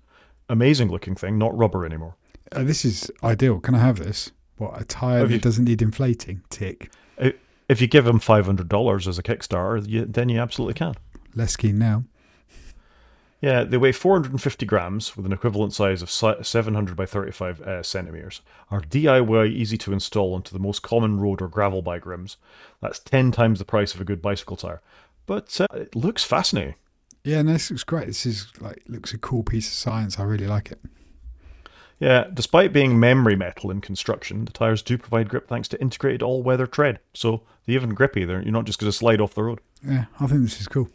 [0.49, 2.15] Amazing looking thing, not rubber anymore.
[2.53, 3.59] Uh, this is ideal.
[3.61, 4.31] Can I have this?
[4.59, 6.43] What, a Have that you- doesn't need inflating?
[6.51, 6.91] Tick.
[7.69, 10.95] If you give them five hundred dollars as a Kickstarter, you, then you absolutely can.
[11.35, 12.05] Less keen now.
[13.41, 18.41] Yeah, they weigh 450 grams with an equivalent size of 700 by 35 uh, centimeters.
[18.71, 22.37] Are DIY easy to install onto the most common road or gravel bike rims.
[22.81, 24.83] That's 10 times the price of a good bicycle tire.
[25.27, 26.75] But uh, it looks fascinating.
[27.23, 28.07] Yeah, no, this looks great.
[28.07, 30.19] This is like looks a cool piece of science.
[30.19, 30.81] I really like it.
[32.01, 36.23] Yeah, despite being memory metal in construction, the tires do provide grip thanks to integrated
[36.23, 37.01] all-weather tread.
[37.13, 38.25] So they're even grippy.
[38.25, 39.61] They're, you're not just going to slide off the road.
[39.85, 40.89] Yeah, I think this is cool.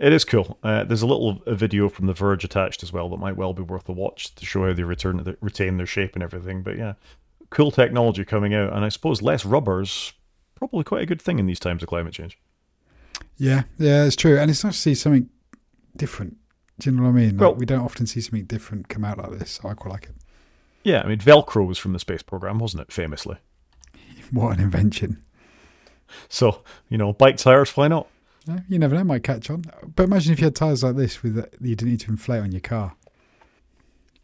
[0.00, 0.58] It is cool.
[0.62, 3.52] Uh, there's a little a video from The Verge attached as well that might well
[3.52, 6.62] be worth a watch to show how they return they retain their shape and everything.
[6.62, 6.94] But yeah,
[7.50, 10.14] cool technology coming out, and I suppose less rubber's
[10.54, 12.38] probably quite a good thing in these times of climate change.
[13.36, 14.38] Yeah, yeah, it's true.
[14.38, 15.28] And it's nice to see something
[15.96, 16.38] different.
[16.78, 17.30] Do you know what I mean?
[17.32, 19.60] Like, Well- we don't often see something different come out like this.
[19.62, 20.14] So I quite like it.
[20.82, 22.92] Yeah, I mean Velcro was from the space program, wasn't it?
[22.92, 23.36] Famously.
[24.32, 25.22] What an invention.
[26.30, 28.06] So you know, bike tires, why not?
[28.46, 29.64] Yeah, you never know, might catch on.
[29.94, 32.52] But imagine if you had tyres like this with you didn't need to inflate on
[32.52, 32.94] your car.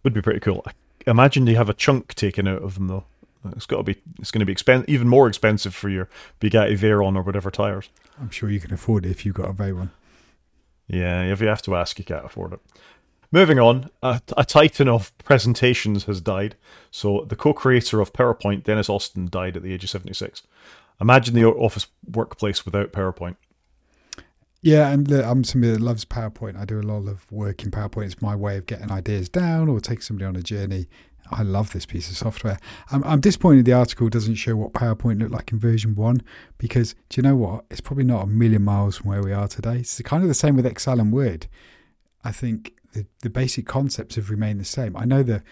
[0.03, 0.65] Would be pretty cool.
[1.07, 3.05] Imagine you have a chunk taken out of them though.
[3.53, 3.97] It's got to be.
[4.19, 6.09] It's going to be expen- even more expensive for your
[6.41, 7.89] Bugatti Veyron or whatever tires.
[8.21, 9.91] I'm sure you can afford it if you've got a Vey one.
[10.89, 12.61] Yeah, if you have to ask, you can't afford it.
[13.33, 16.55] Moving on, a, a titan of presentations has died.
[16.91, 20.43] So the co-creator of PowerPoint, Dennis Austin, died at the age of 76.
[21.01, 23.37] Imagine the office workplace without PowerPoint.
[24.63, 26.59] Yeah, and look, I'm somebody that loves PowerPoint.
[26.59, 28.07] I do a lot of work in PowerPoint.
[28.07, 30.87] It's my way of getting ideas down or taking somebody on a journey.
[31.31, 32.59] I love this piece of software.
[32.91, 36.23] I'm, I'm disappointed the article doesn't show what PowerPoint looked like in version one
[36.59, 37.65] because do you know what?
[37.71, 39.79] It's probably not a million miles from where we are today.
[39.79, 41.49] It's kind of the same with Excel and Word.
[42.25, 44.97] I think the, the basic concepts have remained the same.
[44.97, 45.43] I know the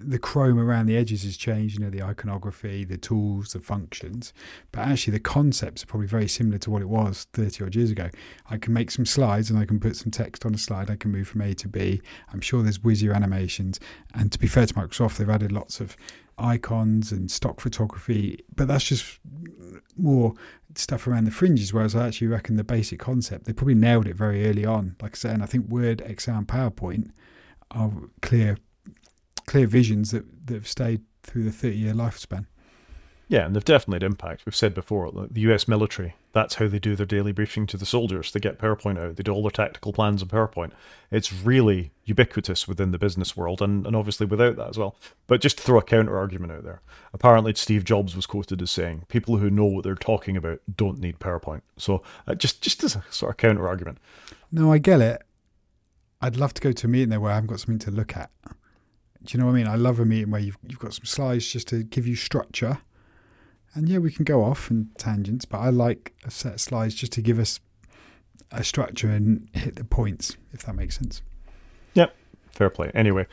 [0.00, 4.32] the chrome around the edges has changed, you know, the iconography, the tools, the functions,
[4.72, 7.90] but actually the concepts are probably very similar to what it was 30 odd years
[7.90, 8.10] ago.
[8.50, 10.90] I can make some slides and I can put some text on a slide.
[10.90, 12.00] I can move from A to B.
[12.32, 13.80] I'm sure there's whizzier animations.
[14.14, 15.96] And to be fair to Microsoft, they've added lots of
[16.38, 19.20] icons and stock photography, but that's just
[19.96, 20.34] more
[20.74, 21.72] stuff around the fringes.
[21.72, 24.96] Whereas I actually reckon the basic concept, they probably nailed it very early on.
[25.00, 27.10] Like I said, and I think Word, Excel, and PowerPoint
[27.70, 28.58] are clear,
[29.46, 32.46] clear visions that, that have stayed through the 30 year lifespan.
[33.26, 34.44] Yeah, and they've definitely had impact.
[34.44, 37.86] We've said before, the US military, that's how they do their daily briefing to the
[37.86, 38.30] soldiers.
[38.30, 40.72] They get PowerPoint out, they do all their tactical plans in PowerPoint.
[41.10, 44.96] It's really ubiquitous within the business world, and, and obviously without that as well.
[45.26, 46.82] But just to throw a counter argument out there,
[47.14, 50.98] apparently Steve Jobs was quoted as saying, people who know what they're talking about don't
[50.98, 51.62] need PowerPoint.
[51.78, 53.98] So uh, just, just as a sort of counter argument.
[54.52, 55.22] No, I get it.
[56.20, 58.16] I'd love to go to a meeting there where I haven't got something to look
[58.16, 58.30] at.
[59.24, 59.66] Do you know what I mean?
[59.66, 62.78] I love a meeting where you've, you've got some slides just to give you structure.
[63.74, 66.94] And yeah, we can go off and tangents, but I like a set of slides
[66.94, 67.58] just to give us
[68.52, 71.22] a structure and hit the points, if that makes sense.
[71.94, 72.14] Yep,
[72.52, 72.90] fair play.
[72.94, 73.26] Anyway,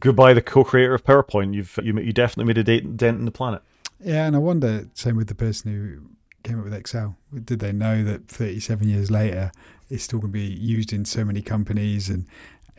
[0.00, 1.54] goodbye, the co-creator of PowerPoint.
[1.54, 3.62] You've you, you definitely made a date, dent in the planet.
[4.02, 6.10] Yeah, and I wonder, same with the person who
[6.42, 7.16] came up with Excel.
[7.44, 9.52] Did they know that 37 years later,
[9.88, 12.26] it's still going to be used in so many companies and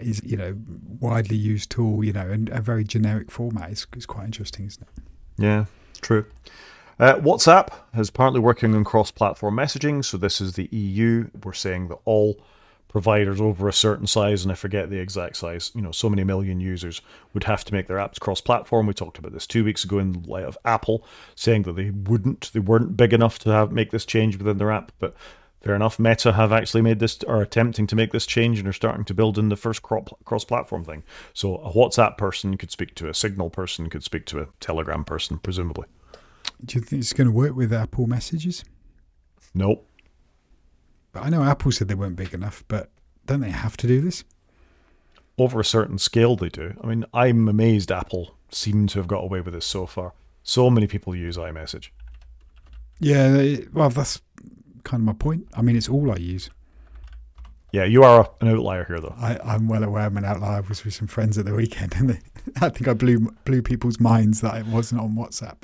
[0.04, 0.56] is you know
[1.00, 4.84] widely used tool, you know, and a very generic format is, is quite interesting, isn't
[4.84, 5.04] it?
[5.38, 5.66] Yeah,
[6.02, 6.26] true.
[7.00, 10.06] Uh, WhatsApp is apparently working on cross-platform messaging.
[10.06, 11.30] So this is the EU.
[11.44, 12.40] We're saying that all
[12.90, 16.24] providers over a certain size, and I forget the exact size, you know, so many
[16.26, 17.02] million users
[17.34, 18.86] would have to make their apps cross-platform.
[18.86, 22.52] We talked about this two weeks ago in light of Apple saying that they wouldn't,
[22.54, 25.16] they weren't big enough to have make this change within their app, but
[25.62, 26.00] Fair enough.
[26.00, 29.14] Meta have actually made this, or attempting to make this change, and are starting to
[29.14, 31.04] build in the first cross-platform thing.
[31.34, 35.06] So a WhatsApp person could speak to a Signal person, could speak to a Telegram
[35.06, 35.86] person, presumably.
[36.66, 38.64] Do you think it's going to work with Apple Messages?
[39.54, 39.88] Nope.
[41.12, 42.90] But I know Apple said they weren't big enough, but
[43.28, 44.24] don't they have to do this?
[45.38, 46.74] Over a certain scale, they do.
[46.84, 50.14] I mean, I'm amazed Apple seem to have got away with this so far.
[50.44, 51.90] So many people use iMessage.
[53.00, 54.22] Yeah, well, that's
[54.92, 55.48] kind of my point.
[55.54, 56.50] I mean, it's all I use.
[57.72, 59.16] Yeah, you are an outlier here, though.
[59.18, 60.58] I, I'm well aware I'm an outlier.
[60.58, 62.20] I was with some friends at the weekend, and they,
[62.62, 65.58] I think I blew blew people's minds that it wasn't on WhatsApp.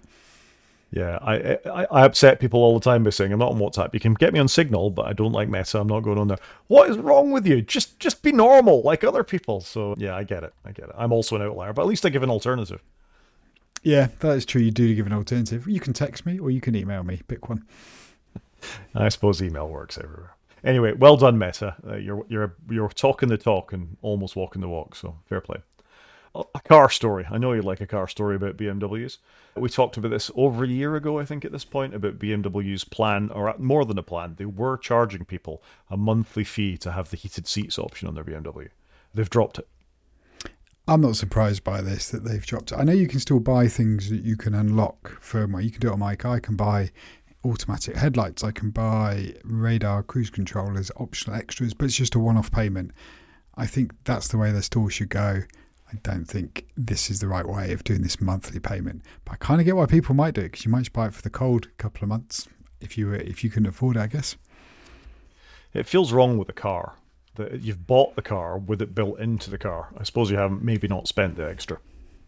[0.90, 3.94] Yeah, I, I, I upset people all the time by saying I'm not on WhatsApp.
[3.94, 5.82] You can get me on Signal, but I don't like Meta.
[5.82, 6.38] I'm not going on there.
[6.68, 7.62] What is wrong with you?
[7.62, 9.60] Just just be normal like other people.
[9.60, 10.54] So yeah, I get it.
[10.64, 10.96] I get it.
[10.98, 12.82] I'm also an outlier, but at least I give an alternative.
[13.84, 14.62] Yeah, that is true.
[14.62, 15.68] You do give an alternative.
[15.68, 17.20] You can text me or you can email me.
[17.28, 17.66] Pick one.
[18.96, 20.36] I suppose email works everywhere.
[20.64, 21.76] Anyway, well done, Meta.
[21.88, 24.96] Uh, you're you're you're talking the talk and almost walking the walk.
[24.96, 25.58] So fair play.
[26.36, 27.26] A car story.
[27.32, 29.18] I know you like a car story about BMWs.
[29.56, 32.84] We talked about this over a year ago, I think, at this point, about BMW's
[32.84, 34.36] plan, or more than a plan.
[34.38, 38.24] They were charging people a monthly fee to have the heated seats option on their
[38.24, 38.70] BMW.
[39.16, 39.68] They've dropped it.
[40.88, 42.78] I'm not surprised by this that they've dropped it.
[42.78, 45.64] I know you can still buy things that you can unlock firmware.
[45.64, 46.36] You can do it on my car.
[46.36, 46.92] I can buy
[47.48, 48.44] automatic headlights.
[48.44, 52.52] I can buy radar cruise control as optional extras, but it's just a one off
[52.52, 52.92] payment.
[53.56, 55.44] I think that's the way the store should go.
[55.92, 59.04] I don't think this is the right way of doing this monthly payment.
[59.24, 61.08] But I kind of get why people might do it because you might just buy
[61.08, 62.48] it for the cold couple of months
[62.82, 64.36] if you if you can afford it, I guess.
[65.74, 66.96] It feels wrong with the car
[67.36, 69.90] that you've bought the car with it built into the car.
[69.98, 71.80] I suppose you haven't maybe not spent the extra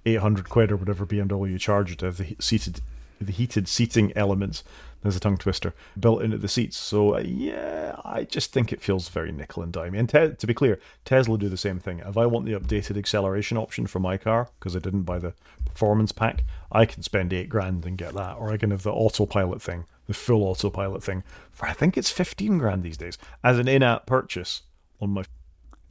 [0.06, 2.82] eight hundred quid or whatever BMW charged have the seated
[3.20, 4.64] the heated seating elements
[5.02, 6.78] there's a tongue twister built into the seats.
[6.78, 9.96] So uh, yeah, I just think it feels very nickel and dime.
[9.96, 12.00] And te- to be clear, Tesla do the same thing.
[12.00, 15.34] If I want the updated acceleration option for my car because I didn't buy the
[15.66, 18.92] performance pack, I can spend eight grand and get that, or I can have the
[18.92, 23.58] autopilot thing, the full autopilot thing for I think it's fifteen grand these days as
[23.58, 24.64] an in-app purchase
[25.00, 25.24] on my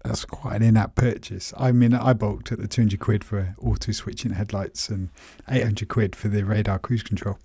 [0.05, 1.53] that's quite an in-app purchase.
[1.57, 5.11] I mean, I bulked at the 200 quid for auto switching headlights and
[5.49, 7.39] 800 quid for the radar cruise control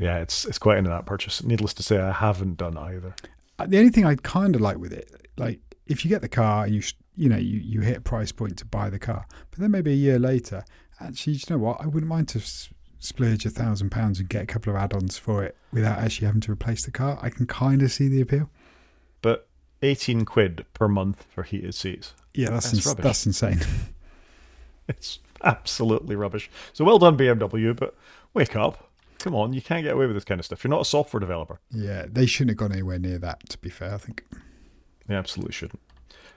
[0.00, 1.44] yeah, it's it's quite an in-app purchase.
[1.44, 3.14] Needless to say, I haven't done either.
[3.58, 6.28] Uh, the only thing I kind of like with it, like if you get the
[6.28, 6.82] car and you
[7.16, 9.92] you know you, you hit a price point to buy the car, but then maybe
[9.92, 10.64] a year later,
[11.00, 11.82] actually, you know what?
[11.82, 12.40] I wouldn't mind to
[12.98, 16.40] splurge a thousand pounds and get a couple of add-ons for it without actually having
[16.42, 17.18] to replace the car.
[17.20, 18.48] I can kind of see the appeal.
[19.20, 19.49] But
[19.82, 22.14] eighteen quid per month for heated seats.
[22.34, 23.60] Yeah, that's that's, ins- that's insane.
[24.88, 26.50] it's absolutely rubbish.
[26.72, 27.94] So well done BMW, but
[28.34, 28.90] wake up.
[29.18, 30.64] Come on, you can't get away with this kind of stuff.
[30.64, 31.60] You're not a software developer.
[31.70, 34.24] Yeah, they shouldn't have gone anywhere near that, to be fair, I think.
[35.06, 35.80] They absolutely shouldn't.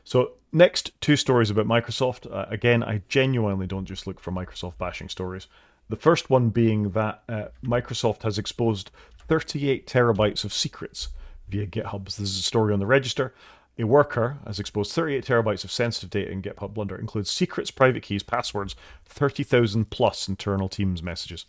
[0.03, 2.29] So, next, two stories about Microsoft.
[2.29, 5.47] Uh, again, I genuinely don't just look for Microsoft bashing stories.
[5.87, 8.91] The first one being that uh, Microsoft has exposed
[9.29, 11.09] 38 terabytes of secrets
[11.47, 12.05] via GitHub.
[12.05, 13.33] This is a story on the register.
[13.79, 16.95] A worker has exposed 38 terabytes of sensitive data in GitHub Blunder.
[16.95, 18.75] It includes secrets, private keys, passwords,
[19.05, 21.45] 30,000 plus internal Teams messages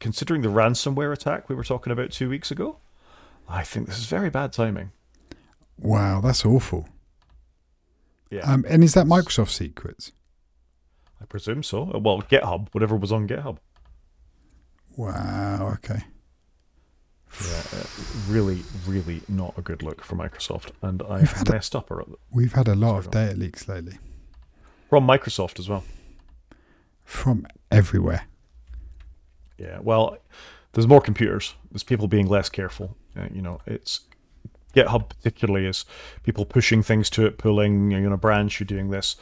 [0.00, 2.78] considering the ransomware attack we were talking about two weeks ago,
[3.48, 4.90] I think this is very bad timing.
[5.78, 6.88] Wow, that's awful.
[8.30, 8.40] Yeah.
[8.40, 10.12] Um, and is that Microsoft secrets?
[11.20, 11.84] I presume so.
[11.84, 13.58] Well, GitHub, whatever was on GitHub.
[14.96, 15.74] Wow.
[15.74, 16.02] Okay.
[17.40, 17.84] Yeah, uh,
[18.28, 21.90] really, really not a good look for Microsoft, and I have messed a, up.
[21.90, 23.98] Or, we've had a lot of data leaks lately
[24.88, 25.84] from Microsoft as well.
[27.04, 28.26] From everywhere.
[29.56, 30.18] Yeah, well,
[30.72, 31.54] there's more computers.
[31.70, 32.96] There's people being less careful.
[33.16, 34.00] Uh, you know, it's
[34.74, 35.84] GitHub particularly is
[36.22, 37.90] people pushing things to it, pulling.
[37.90, 39.16] You know, branch, you're doing this.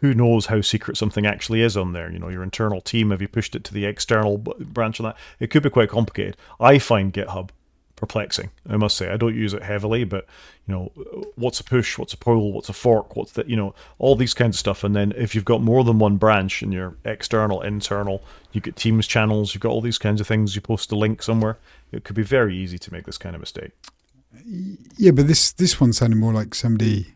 [0.00, 2.10] Who knows how secret something actually is on there?
[2.10, 3.10] You know, your internal team.
[3.10, 5.16] Have you pushed it to the external branch on that?
[5.38, 6.36] It could be quite complicated.
[6.58, 7.50] I find GitHub
[8.00, 8.50] perplexing.
[8.68, 10.26] I must say, I don't use it heavily, but
[10.66, 10.92] you know,
[11.36, 14.34] what's a push, what's a pull, what's a fork, what's the, you know, all these
[14.34, 14.82] kinds of stuff.
[14.82, 18.22] And then if you've got more than one branch in your external, internal,
[18.52, 20.54] you get Teams channels, you've got all these kinds of things.
[20.56, 21.58] You post a link somewhere.
[21.92, 23.72] It could be very easy to make this kind of mistake.
[24.96, 27.14] Yeah, but this this one sounded more like somebody.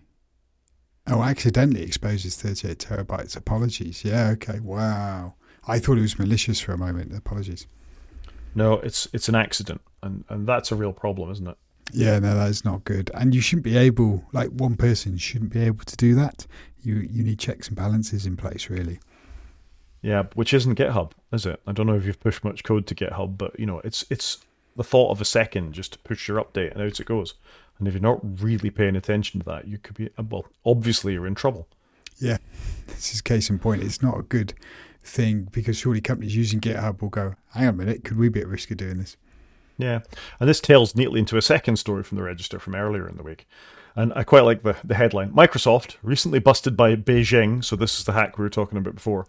[1.06, 3.36] Oh, accidentally exposes 38 terabytes.
[3.36, 4.04] Apologies.
[4.04, 4.30] Yeah.
[4.30, 4.60] Okay.
[4.60, 5.34] Wow.
[5.66, 7.16] I thought it was malicious for a moment.
[7.16, 7.66] Apologies.
[8.54, 11.56] No, it's it's an accident, and and that's a real problem, isn't it?
[11.92, 13.10] Yeah, no, that is not good.
[13.14, 16.46] And you shouldn't be able, like one person shouldn't be able to do that.
[16.82, 19.00] You you need checks and balances in place, really.
[20.02, 21.60] Yeah, which isn't GitHub, is it?
[21.66, 24.44] I don't know if you've pushed much code to GitHub, but you know, it's it's
[24.76, 27.34] the thought of a second just to push your update and out it goes.
[27.78, 30.46] And if you're not really paying attention to that, you could be well.
[30.64, 31.68] Obviously, you're in trouble.
[32.18, 32.38] Yeah,
[32.86, 33.82] this is case in point.
[33.82, 34.54] It's not a good
[35.02, 38.40] thing because surely companies using GitHub will go, hang on a minute, could we be
[38.40, 39.16] at risk of doing this?
[39.76, 40.00] Yeah,
[40.38, 43.22] and this tails neatly into a second story from the register from earlier in the
[43.22, 43.46] week.
[43.96, 48.04] And I quite like the, the headline Microsoft, recently busted by Beijing, so this is
[48.04, 49.26] the hack we were talking about before,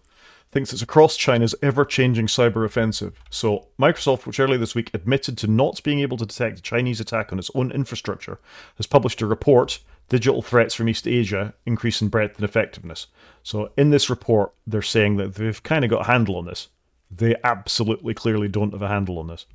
[0.50, 3.20] thinks it's across China's ever changing cyber offensive.
[3.30, 7.00] So, Microsoft, which earlier this week admitted to not being able to detect a Chinese
[7.00, 8.38] attack on its own infrastructure,
[8.76, 13.08] has published a report Digital Threats from East Asia Increase in Breadth and Effectiveness.
[13.42, 16.68] So, in this report, they're saying that they've kind of got a handle on this.
[17.10, 19.46] They absolutely clearly don't have a handle on this.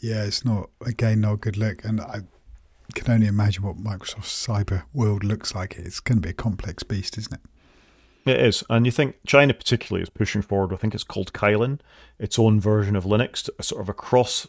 [0.00, 1.84] Yeah, it's not, again, not a good look.
[1.84, 2.20] And I
[2.94, 5.76] can only imagine what Microsoft's cyber world looks like.
[5.76, 7.40] It's going to be a complex beast, isn't it?
[8.26, 10.74] It is, and you think China particularly is pushing forward.
[10.74, 11.80] I think it's called Kylin,
[12.18, 14.46] its own version of Linux, uh, sort of across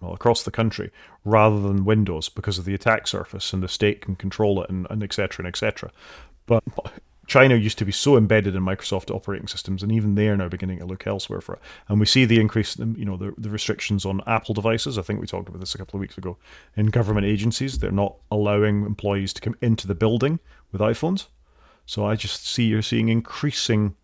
[0.00, 0.90] well across the country
[1.24, 4.86] rather than Windows because of the attack surface and the state can control it and,
[5.02, 5.44] etc.
[5.44, 5.92] and etc.
[6.46, 6.64] But
[7.28, 10.48] China used to be so embedded in Microsoft operating systems, and even they are now
[10.48, 11.60] beginning to look elsewhere for it.
[11.88, 14.98] And we see the increase, in, you know, the, the restrictions on Apple devices.
[14.98, 16.36] I think we talked about this a couple of weeks ago.
[16.76, 20.40] In government agencies, they're not allowing employees to come into the building
[20.72, 21.28] with iPhones.
[21.86, 23.94] So I just see you're seeing increasing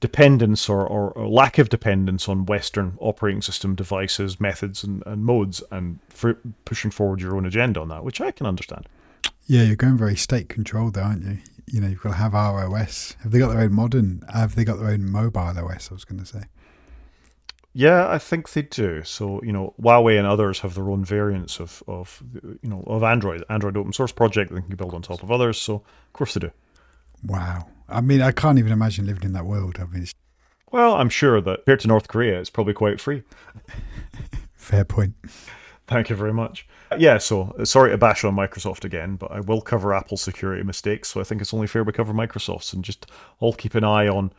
[0.00, 5.24] dependence or, or, or, lack of dependence on Western operating system devices, methods, and, and
[5.24, 8.86] modes, and for pushing forward your own agenda on that, which I can understand.
[9.46, 11.38] Yeah, you're going very state controlled there, aren't you?
[11.66, 13.16] You know, you've got to have ROS.
[13.22, 14.22] Have they got their own modern?
[14.32, 15.90] Have they got their own mobile OS?
[15.90, 16.44] I was going to say.
[17.72, 19.02] Yeah, I think they do.
[19.04, 23.02] So you know, Huawei and others have their own variants of of you know of
[23.02, 25.60] Android, Android open source project that can build on top of others.
[25.60, 26.50] So of course they do.
[27.24, 27.68] Wow.
[27.88, 29.78] I mean, I can't even imagine living in that world.
[29.80, 30.06] I mean,
[30.72, 33.22] well, I'm sure that compared to North Korea, it's probably quite free.
[34.54, 35.14] Fair point.
[35.86, 36.66] Thank you very much.
[36.90, 40.16] Uh, yeah, so uh, sorry to bash on Microsoft again, but I will cover Apple
[40.16, 41.08] security mistakes.
[41.08, 43.06] So I think it's only fair we cover Microsoft's and just
[43.38, 44.32] all keep an eye on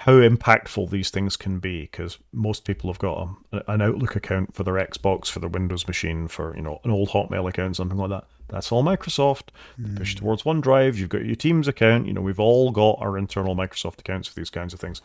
[0.00, 4.54] how impactful these things can be because most people have got a, an Outlook account
[4.54, 7.98] for their Xbox, for their Windows machine, for you know an old Hotmail account, something
[7.98, 8.24] like that.
[8.48, 9.48] That's all Microsoft.
[9.78, 9.98] Mm.
[9.98, 10.96] Push towards OneDrive.
[10.96, 12.06] You've got your Teams account.
[12.06, 15.02] You know we've all got our internal Microsoft accounts for these kinds of things.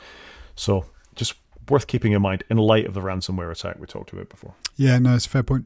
[0.56, 1.34] So just
[1.68, 4.54] worth keeping in mind in light of the ransomware attack we talked about before.
[4.78, 5.66] Yeah, no, it's a fair point.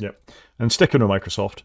[0.00, 0.28] Yep.
[0.58, 1.62] And sticking with Microsoft,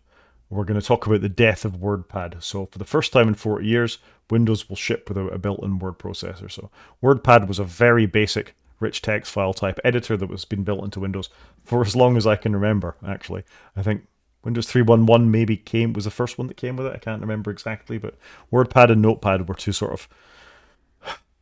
[0.55, 2.41] we're going to talk about the death of WordPad.
[2.41, 3.97] So, for the first time in 40 years,
[4.29, 6.51] Windows will ship without a built in word processor.
[6.51, 6.69] So,
[7.03, 10.99] WordPad was a very basic rich text file type editor that was been built into
[10.99, 11.29] Windows
[11.63, 13.43] for as long as I can remember, actually.
[13.75, 14.07] I think
[14.43, 16.93] Windows 3.1.1 maybe came was the first one that came with it.
[16.93, 18.15] I can't remember exactly, but
[18.51, 20.07] WordPad and Notepad were two sort of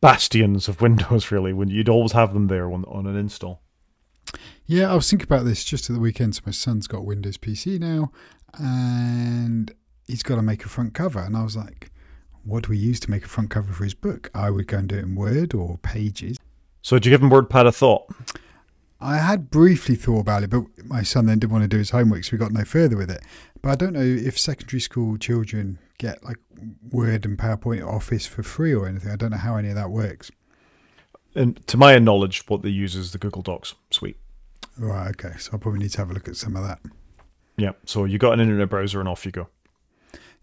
[0.00, 3.60] bastions of Windows, really, when you'd always have them there on, on an install.
[4.66, 6.34] Yeah, I was thinking about this just at the weekend.
[6.36, 8.10] So my son's got Windows PC now,
[8.54, 9.72] and
[10.06, 11.20] he's got to make a front cover.
[11.20, 11.90] And I was like,
[12.44, 14.30] what do we use to make a front cover for his book?
[14.34, 16.36] I would go and do it in Word or Pages.
[16.82, 18.10] So did you give him WordPad a thought?
[19.00, 21.90] I had briefly thought about it, but my son then didn't want to do his
[21.90, 23.22] homework, so we got no further with it.
[23.60, 26.38] But I don't know if secondary school children get like
[26.90, 29.10] Word and PowerPoint Office for free or anything.
[29.10, 30.30] I don't know how any of that works.
[31.34, 34.18] And to my knowledge, what they use is the Google Docs suite.
[34.78, 35.08] Right.
[35.10, 35.36] Okay.
[35.38, 36.80] So I probably need to have a look at some of that.
[37.56, 37.72] Yeah.
[37.86, 39.48] So you got an internet browser and off you go.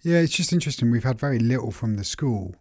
[0.01, 0.89] Yeah, it's just interesting.
[0.89, 2.55] We've had very little from the school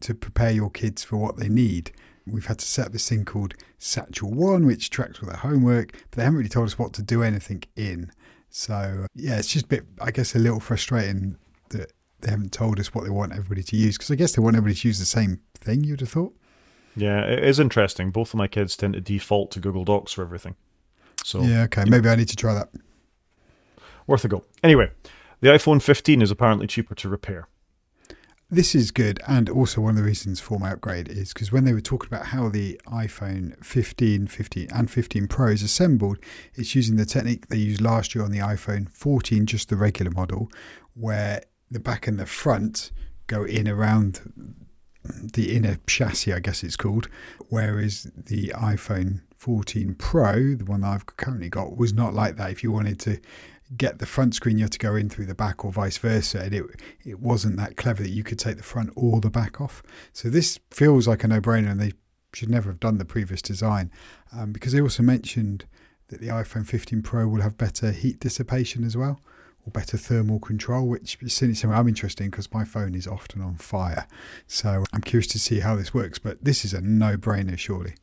[0.00, 1.92] to prepare your kids for what they need.
[2.26, 5.92] We've had to set up this thing called Satchel One, which tracks all their homework,
[5.92, 8.10] but they haven't really told us what to do anything in.
[8.48, 11.36] So yeah, it's just a bit, I guess, a little frustrating
[11.70, 14.42] that they haven't told us what they want everybody to use because I guess they
[14.42, 15.84] want everybody to use the same thing.
[15.84, 16.34] You'd have thought.
[16.96, 18.10] Yeah, it is interesting.
[18.10, 20.56] Both of my kids tend to default to Google Docs for everything.
[21.24, 22.68] So yeah, okay, maybe I need to try that.
[24.06, 24.44] Worth a go.
[24.62, 24.90] Anyway,
[25.40, 27.48] the iPhone 15 is apparently cheaper to repair.
[28.50, 31.64] This is good, and also one of the reasons for my upgrade is because when
[31.64, 36.18] they were talking about how the iPhone 15, 15, and 15 Pro is assembled,
[36.54, 40.10] it's using the technique they used last year on the iPhone 14, just the regular
[40.10, 40.50] model,
[40.92, 42.92] where the back and the front
[43.26, 44.60] go in around
[45.04, 47.08] the inner chassis, I guess it's called,
[47.48, 52.50] whereas the iPhone 14 Pro, the one I've currently got, was not like that.
[52.50, 53.20] If you wanted to
[53.76, 56.40] get the front screen, you had to go in through the back or vice versa.
[56.40, 56.64] And it,
[57.04, 59.82] it wasn't that clever that you could take the front or the back off.
[60.14, 61.92] So this feels like a no brainer, and they
[62.32, 63.90] should never have done the previous design
[64.34, 65.66] um, because they also mentioned
[66.08, 69.20] that the iPhone 15 Pro will have better heat dissipation as well
[69.66, 73.42] or better thermal control, which is something I'm interested in because my phone is often
[73.42, 74.06] on fire.
[74.46, 77.94] So I'm curious to see how this works, but this is a no brainer, surely.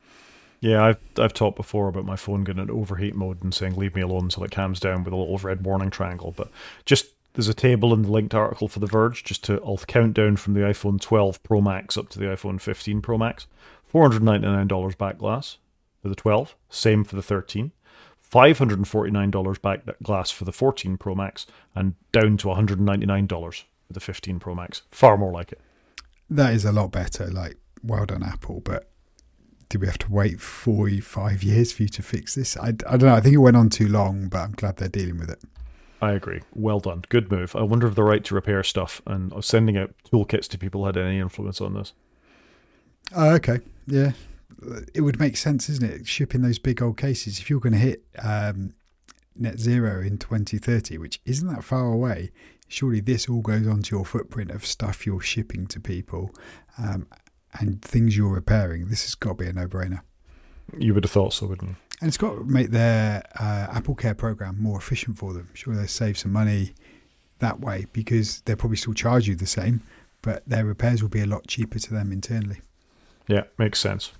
[0.61, 3.95] Yeah, I've I've talked before about my phone getting into overheat mode and saying leave
[3.95, 6.33] me alone until it calms down with a little red warning triangle.
[6.37, 6.49] But
[6.85, 10.13] just there's a table in the linked article for The Verge just to I'll count
[10.13, 13.47] down from the iPhone 12 Pro Max up to the iPhone 15 Pro Max.
[13.91, 15.57] $499 back glass
[16.01, 17.71] for the 12, same for the 13.
[18.31, 21.45] $549 back glass for the 14 Pro Max,
[21.75, 24.83] and down to $199 for the 15 Pro Max.
[24.91, 25.59] Far more like it.
[26.29, 27.27] That is a lot better.
[27.27, 28.61] Like, well done, Apple.
[28.61, 28.90] But
[29.71, 32.57] do we have to wait four, five years for you to fix this?
[32.57, 33.15] I, I don't know.
[33.15, 35.41] I think it went on too long, but I'm glad they're dealing with it.
[36.01, 36.41] I agree.
[36.53, 37.03] Well done.
[37.07, 37.55] Good move.
[37.55, 40.97] I wonder if the right to repair stuff and sending out toolkits to people had
[40.97, 41.93] any influence on this.
[43.15, 43.59] Oh, okay.
[43.87, 44.11] Yeah.
[44.93, 46.07] It would make sense, isn't it?
[46.07, 47.39] Shipping those big old cases.
[47.39, 48.73] If you're going to hit um,
[49.37, 52.31] net zero in 2030, which isn't that far away,
[52.67, 56.35] surely this all goes onto your footprint of stuff you're shipping to people
[56.77, 57.07] um,
[57.59, 58.87] and things you're repairing.
[58.87, 60.01] This has got to be a no brainer.
[60.77, 61.75] You would have thought so, wouldn't you?
[61.99, 65.49] And it's got to make their uh, Apple Care program more efficient for them.
[65.53, 66.73] Sure, they save some money
[67.39, 69.81] that way because they'll probably still charge you the same,
[70.21, 72.61] but their repairs will be a lot cheaper to them internally.
[73.27, 74.11] Yeah, makes sense.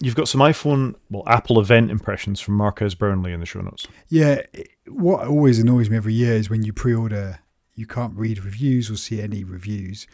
[0.00, 3.86] You've got some iPhone, well, Apple event impressions from Marques Brownlee in the show notes.
[4.08, 4.42] Yeah,
[4.88, 7.38] what always annoys me every year is when you pre order,
[7.74, 10.08] you can't read reviews or see any reviews.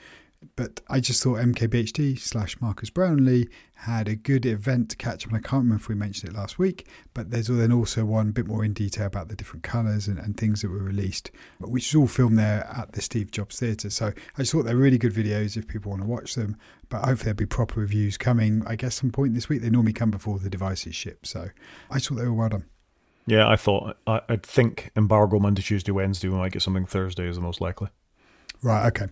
[0.56, 5.34] But I just thought MKBHD slash Marques Brownlee had a good event to catch up.
[5.34, 8.46] I can't remember if we mentioned it last week, but there's then also one bit
[8.46, 11.94] more in detail about the different colours and, and things that were released, which is
[11.94, 13.90] all filmed there at the Steve Jobs Theatre.
[13.90, 16.56] So I just thought they're really good videos if people want to watch them.
[16.88, 19.60] But hopefully there'll be proper reviews coming, I guess, some point this week.
[19.60, 21.26] They normally come before the devices ship.
[21.26, 21.50] So
[21.90, 22.64] I thought they were well done.
[23.26, 26.28] Yeah, I thought, I, would think embargo Monday, Tuesday, Wednesday.
[26.28, 27.88] We might get something Thursday is the most likely.
[28.62, 29.06] Right, okay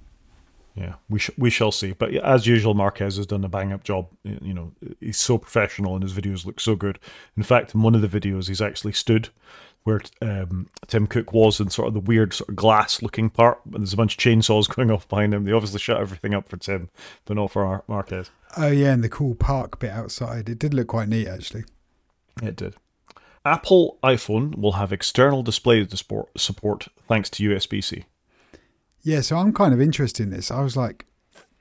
[0.78, 1.92] yeah, we sh- we shall see.
[1.92, 4.08] But as usual, Marques has done a bang up job.
[4.22, 7.00] You know, he's so professional, and his videos look so good.
[7.36, 9.28] In fact, in one of the videos, he's actually stood
[9.82, 13.58] where um, Tim Cook was in sort of the weird sort of glass looking part,
[13.64, 15.44] and there's a bunch of chainsaws going off behind him.
[15.44, 16.90] They obviously shut everything up for Tim,
[17.24, 18.30] but not for Marques.
[18.56, 20.48] Oh yeah, and the cool park bit outside.
[20.48, 21.64] It did look quite neat, actually.
[22.40, 22.76] It did.
[23.44, 25.86] Apple iPhone will have external display
[26.36, 28.04] support thanks to USB C.
[29.02, 30.50] Yeah, so I'm kind of interested in this.
[30.50, 31.06] I was like,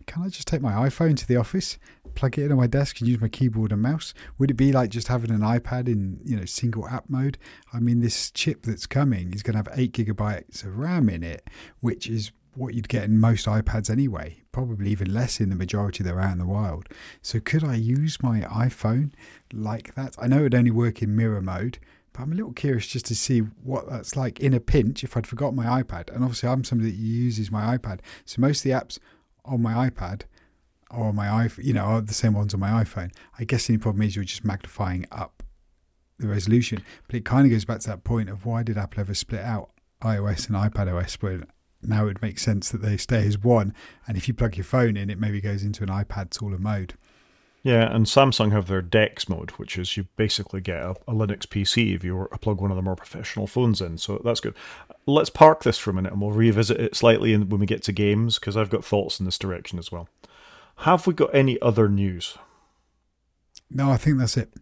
[0.08, 1.78] can I just take my iPhone to the office,
[2.16, 4.14] plug it in on my desk, and use my keyboard and mouse?
[4.38, 7.38] Would it be like just having an iPad in you know single app mode?
[7.74, 11.24] I mean, this chip that's coming is going to have eight gigabytes of RAM in
[11.24, 11.48] it,
[11.82, 14.42] which is what you'd get in most iPads anyway.
[14.52, 16.88] Probably even less in the majority that are out in the wild.
[17.22, 19.12] So could I use my iPhone
[19.54, 20.16] like that?
[20.20, 21.78] I know it would only work in mirror mode,
[22.18, 25.16] but I'm a little curious just to see what that's like in a pinch if
[25.16, 26.12] I'd forgot my iPad.
[26.14, 28.00] And obviously, I'm somebody that uses my iPad.
[28.26, 28.98] So most of the apps
[29.46, 30.24] on my iPad
[30.90, 33.12] or my iPhone, you know, are the same ones on my iPhone.
[33.38, 35.44] I guess the only problem is you're just magnifying up
[36.18, 36.82] the resolution.
[37.06, 39.42] But it kind of goes back to that point of why did Apple ever split
[39.42, 39.70] out
[40.02, 41.18] iOS and iPad OS?
[41.18, 41.42] But
[41.84, 43.76] now it makes sense that they stay as one.
[44.08, 46.96] And if you plug your phone in, it maybe goes into an iPad taller mode.
[47.68, 51.40] Yeah, and Samsung have their DeX mode, which is you basically get a, a, Linux
[51.40, 53.98] PC if you plug one of the more professional phones in.
[53.98, 54.56] So that's good.
[55.06, 57.92] Let's park this for a minute and we'll revisit it slightly when we get to
[57.92, 60.08] games because I've got thoughts in this direction as well.
[60.78, 62.38] Have we got any other news?
[63.70, 64.54] No, I think that's it.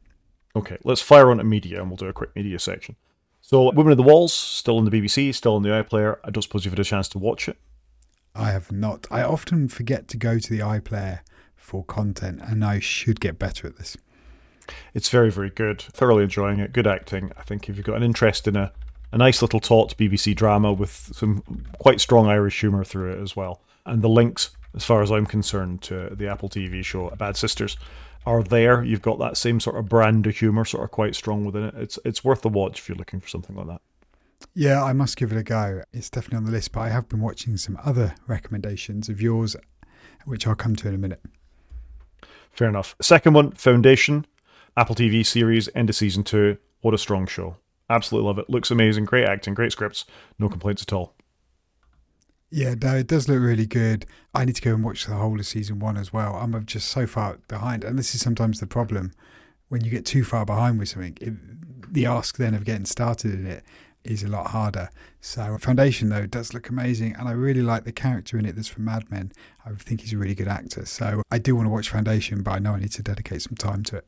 [0.55, 2.95] Okay, let's fire on to media and we'll do a quick media section.
[3.39, 6.17] So, Women of the Walls, still on the BBC, still on the iPlayer.
[6.23, 7.57] I don't suppose you've had a chance to watch it.
[8.33, 9.05] I have not.
[9.11, 11.19] I often forget to go to the iPlayer
[11.65, 13.97] for content, and I should get better at this.
[14.93, 15.81] It's very, very good.
[15.81, 16.73] Thoroughly enjoying it.
[16.73, 17.31] Good acting.
[17.37, 18.71] I think if you've got an interest in a,
[19.11, 21.43] a nice little taut BBC drama with some
[21.79, 25.25] quite strong Irish humour through it as well, and the links, as far as I'm
[25.25, 27.77] concerned, to the Apple TV show Bad Sisters
[28.25, 28.83] are there.
[28.83, 31.75] You've got that same sort of brand of humour, sort of quite strong within it.
[31.75, 33.81] It's it's worth the watch if you're looking for something like that.
[34.53, 35.81] Yeah, I must give it a go.
[35.93, 39.55] It's definitely on the list, but I have been watching some other recommendations of yours,
[40.25, 41.21] which I'll come to in a minute.
[42.55, 42.95] Fair enough.
[43.01, 44.25] Second one, Foundation,
[44.77, 46.57] Apple TV series, end of season two.
[46.81, 47.57] What a strong show.
[47.89, 48.49] Absolutely love it.
[48.49, 49.05] Looks amazing.
[49.05, 50.05] Great acting, great scripts.
[50.39, 51.13] No complaints at all.
[52.49, 54.05] Yeah, no, it does look really good.
[54.33, 56.35] I need to go and watch the whole of season one as well.
[56.35, 57.83] I'm just so far behind.
[57.83, 59.11] And this is sometimes the problem
[59.67, 61.17] when you get too far behind with something.
[61.19, 61.33] It,
[61.93, 63.63] the ask then of getting started in it
[64.05, 64.89] is a lot harder.
[65.21, 68.67] So Foundation though does look amazing, and I really like the character in it that's
[68.67, 69.31] from Mad Men.
[69.65, 70.85] I think he's a really good actor.
[70.85, 73.55] So I do want to watch Foundation, but I know I need to dedicate some
[73.55, 74.05] time to it.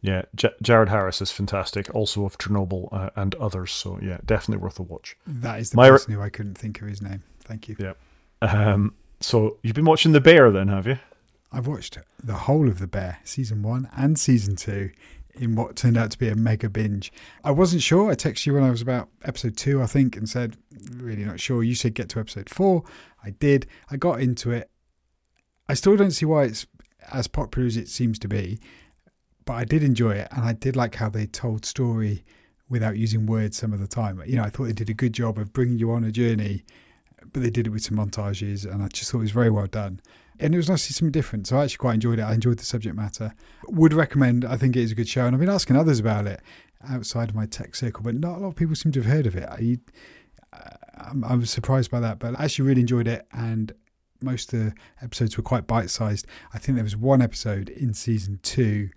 [0.00, 3.72] Yeah, J- Jared Harris is fantastic, also of Chernobyl uh, and others.
[3.72, 5.16] So yeah, definitely worth a watch.
[5.26, 7.22] That is the My person who I couldn't think of his name.
[7.40, 7.76] Thank you.
[7.78, 7.94] Yeah.
[8.42, 10.98] Um, so you've been watching The Bear then, have you?
[11.50, 14.90] I've watched the whole of The Bear, season one and season two
[15.38, 17.12] in what turned out to be a mega binge.
[17.44, 18.10] I wasn't sure.
[18.10, 20.56] I texted you when I was about episode two, I think, and said,
[20.96, 21.62] really not sure.
[21.62, 22.84] You said get to episode four.
[23.24, 23.66] I did.
[23.90, 24.70] I got into it.
[25.68, 26.66] I still don't see why it's
[27.12, 28.58] as popular as it seems to be,
[29.44, 32.24] but I did enjoy it, and I did like how they told story
[32.68, 34.22] without using words some of the time.
[34.26, 36.64] You know, I thought they did a good job of bringing you on a journey,
[37.32, 39.66] but they did it with some montages, and I just thought it was very well
[39.66, 40.00] done.
[40.40, 41.46] And it was nice to see something different.
[41.46, 42.22] So I actually quite enjoyed it.
[42.22, 43.34] I enjoyed the subject matter.
[43.66, 44.44] Would recommend.
[44.44, 46.40] I think it is a good show, and I've been asking others about it
[46.88, 49.26] outside of my tech circle, but not a lot of people seem to have heard
[49.26, 49.48] of it.
[49.48, 49.78] I,
[50.52, 53.72] uh, I'm, I was surprised by that, but I actually really enjoyed it, and
[54.22, 56.26] most of the episodes were quite bite-sized.
[56.52, 58.90] I think there was one episode in season two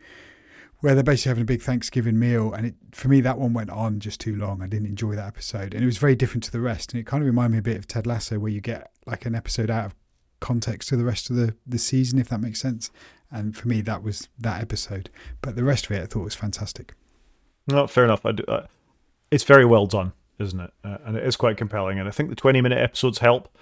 [0.81, 2.53] where they're basically having a big Thanksgiving meal.
[2.53, 4.63] And it, for me, that one went on just too long.
[4.63, 5.75] I didn't enjoy that episode.
[5.75, 6.91] And it was very different to the rest.
[6.91, 9.27] And it kind of reminded me a bit of Ted Lasso, where you get like
[9.27, 9.95] an episode out of
[10.41, 12.91] context to the rest of the, the season, if that makes sense.
[13.31, 15.09] And for me, that was that episode.
[15.41, 16.93] But the rest of it, I thought was fantastic.
[17.67, 18.25] No, fair enough.
[18.25, 18.43] I do,
[19.31, 20.73] it's very well done, isn't it?
[20.83, 21.97] Uh, and it is quite compelling.
[21.97, 23.57] And I think the 20 minute episodes help.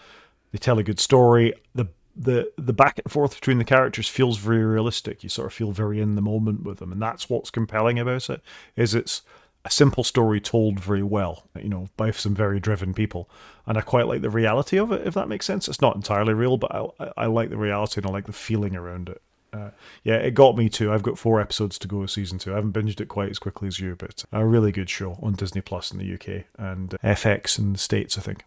[0.51, 1.53] They tell a good story.
[1.75, 5.23] The the the back and forth between the characters feels very realistic.
[5.23, 8.29] You sort of feel very in the moment with them, and that's what's compelling about
[8.29, 8.41] it.
[8.75, 9.21] Is it's
[9.69, 13.29] a simple story told very well, you know, by some very driven people,
[13.67, 15.05] and I quite like the reality of it.
[15.05, 18.07] If that makes sense, it's not entirely real, but I, I like the reality and
[18.07, 19.21] I like the feeling around it.
[19.53, 19.69] Uh,
[20.03, 20.91] yeah, it got me too.
[20.91, 22.51] I've got four episodes to go of season two.
[22.51, 25.33] I haven't binged it quite as quickly as you, but a really good show on
[25.33, 28.43] Disney Plus in the UK and FX in the States, I think.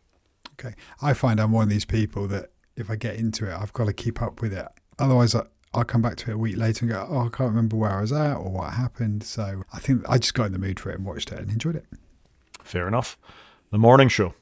[0.58, 0.74] Okay.
[1.00, 3.86] I find I'm one of these people that if I get into it, I've got
[3.86, 4.66] to keep up with it.
[4.98, 5.44] Otherwise, I,
[5.74, 7.90] I'll come back to it a week later and go, oh, I can't remember where
[7.90, 9.24] I was at or what happened.
[9.24, 11.50] So I think I just got in the mood for it and watched it and
[11.50, 11.86] enjoyed it.
[12.62, 13.18] Fair enough.
[13.70, 14.34] The morning show.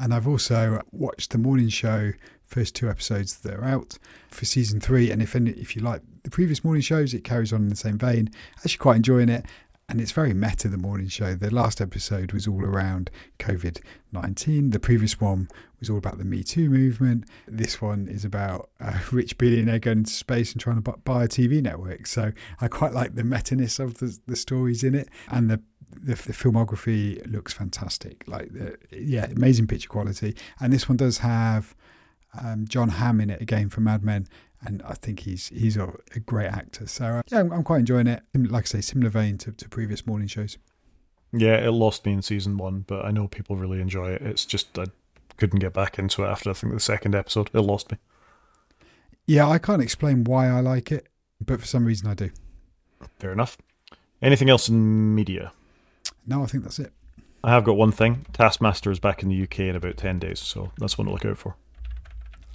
[0.00, 2.12] And I've also watched the morning show
[2.44, 3.98] first two episodes that are out
[4.28, 5.10] for season three.
[5.10, 7.98] And if if you like the previous morning shows, it carries on in the same
[7.98, 8.30] vein.
[8.58, 9.46] Actually, quite enjoying it
[9.92, 11.34] and it's very meta, the morning show.
[11.34, 13.78] The last episode was all around COVID
[14.12, 14.70] 19.
[14.70, 15.48] The previous one
[15.80, 17.24] was all about the Me Too movement.
[17.46, 21.28] This one is about a rich billionaire going into space and trying to buy a
[21.28, 22.06] TV network.
[22.06, 25.08] So I quite like the meta-ness of the, the stories in it.
[25.30, 25.62] And the
[25.94, 28.24] the, the, filmography looks fantastic.
[28.26, 30.34] Like, the, yeah, amazing picture quality.
[30.58, 31.76] And this one does have
[32.40, 34.26] um, Jon Hamm in it again from Mad Men,
[34.64, 36.86] and I think he's he's a, a great actor.
[36.86, 38.22] So uh, yeah, I'm, I'm, quite enjoying it.
[38.34, 40.56] Like I say, similar vein to, to previous morning shows.
[41.32, 44.22] Yeah, it lost me in season one, but I know people really enjoy it.
[44.22, 44.86] It's just I
[45.38, 47.50] couldn't get back into it after I think the second episode.
[47.54, 47.98] It lost me.
[49.26, 51.08] Yeah, I can't explain why I like it,
[51.40, 52.30] but for some reason I do.
[53.18, 53.56] Fair enough.
[54.20, 55.52] Anything else in media?
[56.26, 56.92] No, I think that's it.
[57.44, 58.26] I have got one thing.
[58.32, 61.24] Taskmaster is back in the UK in about 10 days, so that's one to look
[61.24, 61.56] out for.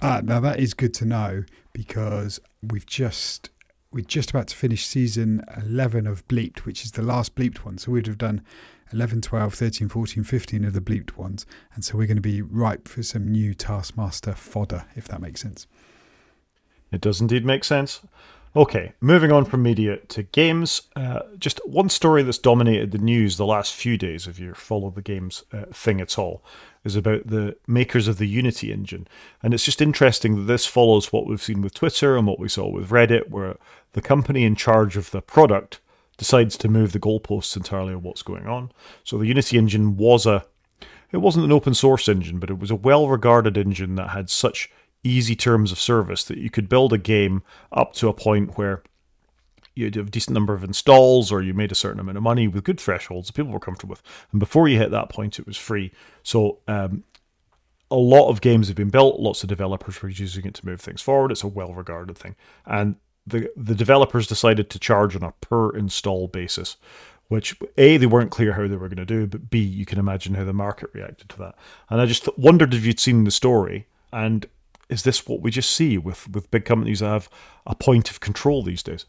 [0.00, 3.50] Ah, now that is good to know because we've just
[3.98, 7.78] we're just about to finish season 11 of Bleeped, which is the last Bleeped one.
[7.78, 8.42] So we'd have done
[8.92, 11.44] 11, 12, 13, 14, 15 of the Bleeped ones.
[11.74, 15.40] And so we're going to be ripe for some new Taskmaster fodder, if that makes
[15.40, 15.66] sense.
[16.92, 18.02] It does indeed make sense.
[18.56, 20.82] Okay, moving on from media to games.
[20.96, 24.90] Uh, just one story that's dominated the news the last few days, if you follow
[24.90, 26.42] the games uh, thing at all,
[26.82, 29.06] is about the makers of the Unity engine.
[29.42, 32.48] And it's just interesting that this follows what we've seen with Twitter and what we
[32.48, 33.56] saw with Reddit, where
[33.92, 35.80] the company in charge of the product
[36.16, 38.72] decides to move the goalposts entirely of what's going on.
[39.04, 40.46] So the Unity engine was a
[41.10, 44.28] it wasn't an open source engine, but it was a well regarded engine that had
[44.28, 44.70] such
[45.04, 47.42] easy terms of service that you could build a game
[47.72, 48.82] up to a point where
[49.74, 52.48] you had a decent number of installs or you made a certain amount of money
[52.48, 54.02] with good thresholds that people were comfortable with.
[54.32, 55.92] And before you hit that point, it was free.
[56.24, 57.04] So um,
[57.90, 60.80] a lot of games have been built, lots of developers were using it to move
[60.80, 61.30] things forward.
[61.30, 62.34] It's a well regarded thing.
[62.66, 66.76] And the, the developers decided to charge on a per install basis,
[67.28, 70.00] which A, they weren't clear how they were going to do, but B, you can
[70.00, 71.54] imagine how the market reacted to that.
[71.88, 74.44] And I just wondered if you'd seen the story and
[74.88, 77.28] is this what we just see with, with big companies that have
[77.66, 79.06] a point of control these days?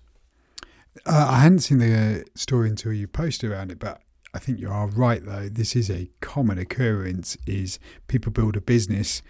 [1.05, 4.01] Uh, I hadn't seen the story until you posted around it, but
[4.33, 5.49] I think you are right though.
[5.49, 9.21] This is a common occurrence: is people build a business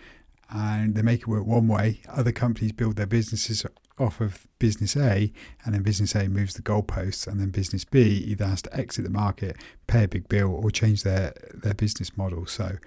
[0.50, 2.02] and they make it work one way.
[2.10, 3.66] Other companies build their businesses
[4.00, 5.32] off of business A,
[5.64, 9.04] and then business A moves the goalposts, and then business B either has to exit
[9.04, 12.46] the market, pay a big bill, or change their their business model.
[12.46, 12.78] So,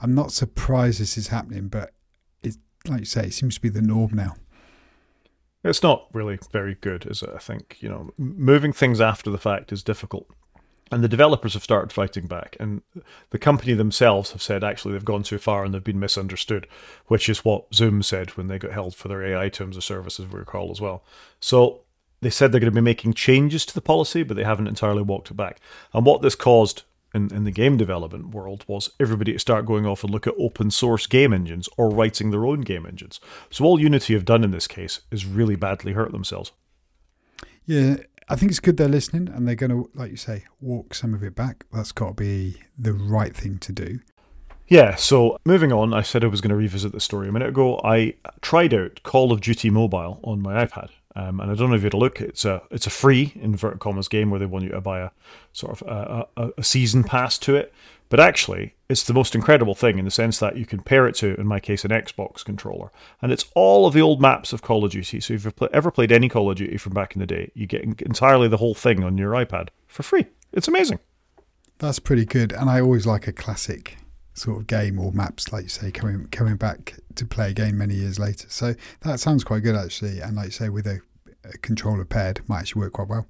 [0.00, 1.92] I'm not surprised this is happening, but
[2.88, 4.36] like you say, it seems to be the norm now.
[5.64, 7.30] It's not really very good, is it?
[7.34, 10.28] I think you know, moving things after the fact is difficult,
[10.90, 12.82] and the developers have started fighting back, and
[13.30, 16.66] the company themselves have said actually they've gone too far and they've been misunderstood,
[17.06, 20.20] which is what Zoom said when they got held for their AI terms of service,
[20.20, 21.04] as we recall as well.
[21.40, 21.80] So
[22.20, 25.02] they said they're going to be making changes to the policy, but they haven't entirely
[25.02, 25.60] walked it back.
[25.92, 26.84] And what this caused
[27.14, 30.34] in, in the game development world was everybody to start going off and look at
[30.38, 33.20] open source game engines or writing their own game engines.
[33.50, 36.52] So all Unity have done in this case is really badly hurt themselves.
[37.64, 37.96] Yeah,
[38.28, 41.14] I think it's good they're listening and they're going to, like you say, walk some
[41.14, 41.64] of it back.
[41.72, 44.00] That's got to be the right thing to do.
[44.66, 47.48] Yeah, so moving on, I said I was going to revisit the story a minute
[47.48, 47.80] ago.
[47.82, 50.90] I tried out Call of Duty Mobile on my iPad.
[51.16, 52.20] Um, and I don't know if you'd look.
[52.20, 55.10] It's a it's a free inverted commas game where they want you to buy a
[55.52, 57.72] sort of a, a, a, season pass to it.
[58.10, 61.14] But actually, it's the most incredible thing in the sense that you can pair it
[61.16, 62.90] to, in my case, an Xbox controller,
[63.20, 65.20] and it's all of the old maps of Call of Duty.
[65.20, 67.66] So if you've ever played any Call of Duty from back in the day, you
[67.66, 70.26] get entirely the whole thing on your iPad for free.
[70.52, 71.00] It's amazing.
[71.78, 73.98] That's pretty good, and I always like a classic
[74.38, 77.94] sort of game or maps, like you say, coming coming back to play again many
[77.94, 78.46] years later.
[78.48, 81.00] So that sounds quite good actually, and like you say, with a,
[81.44, 83.26] a controller paired, might actually work quite well.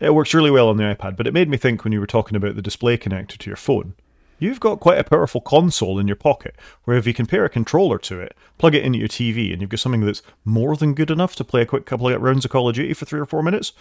[0.00, 2.06] It works really well on the iPad, but it made me think when you were
[2.06, 3.94] talking about the display connector to your phone.
[4.38, 7.48] You've got quite a powerful console in your pocket, where if you can pair a
[7.48, 10.94] controller to it, plug it into your TV, and you've got something that's more than
[10.94, 13.20] good enough to play a quick couple of rounds of Call of Duty for three
[13.20, 13.72] or four minutes,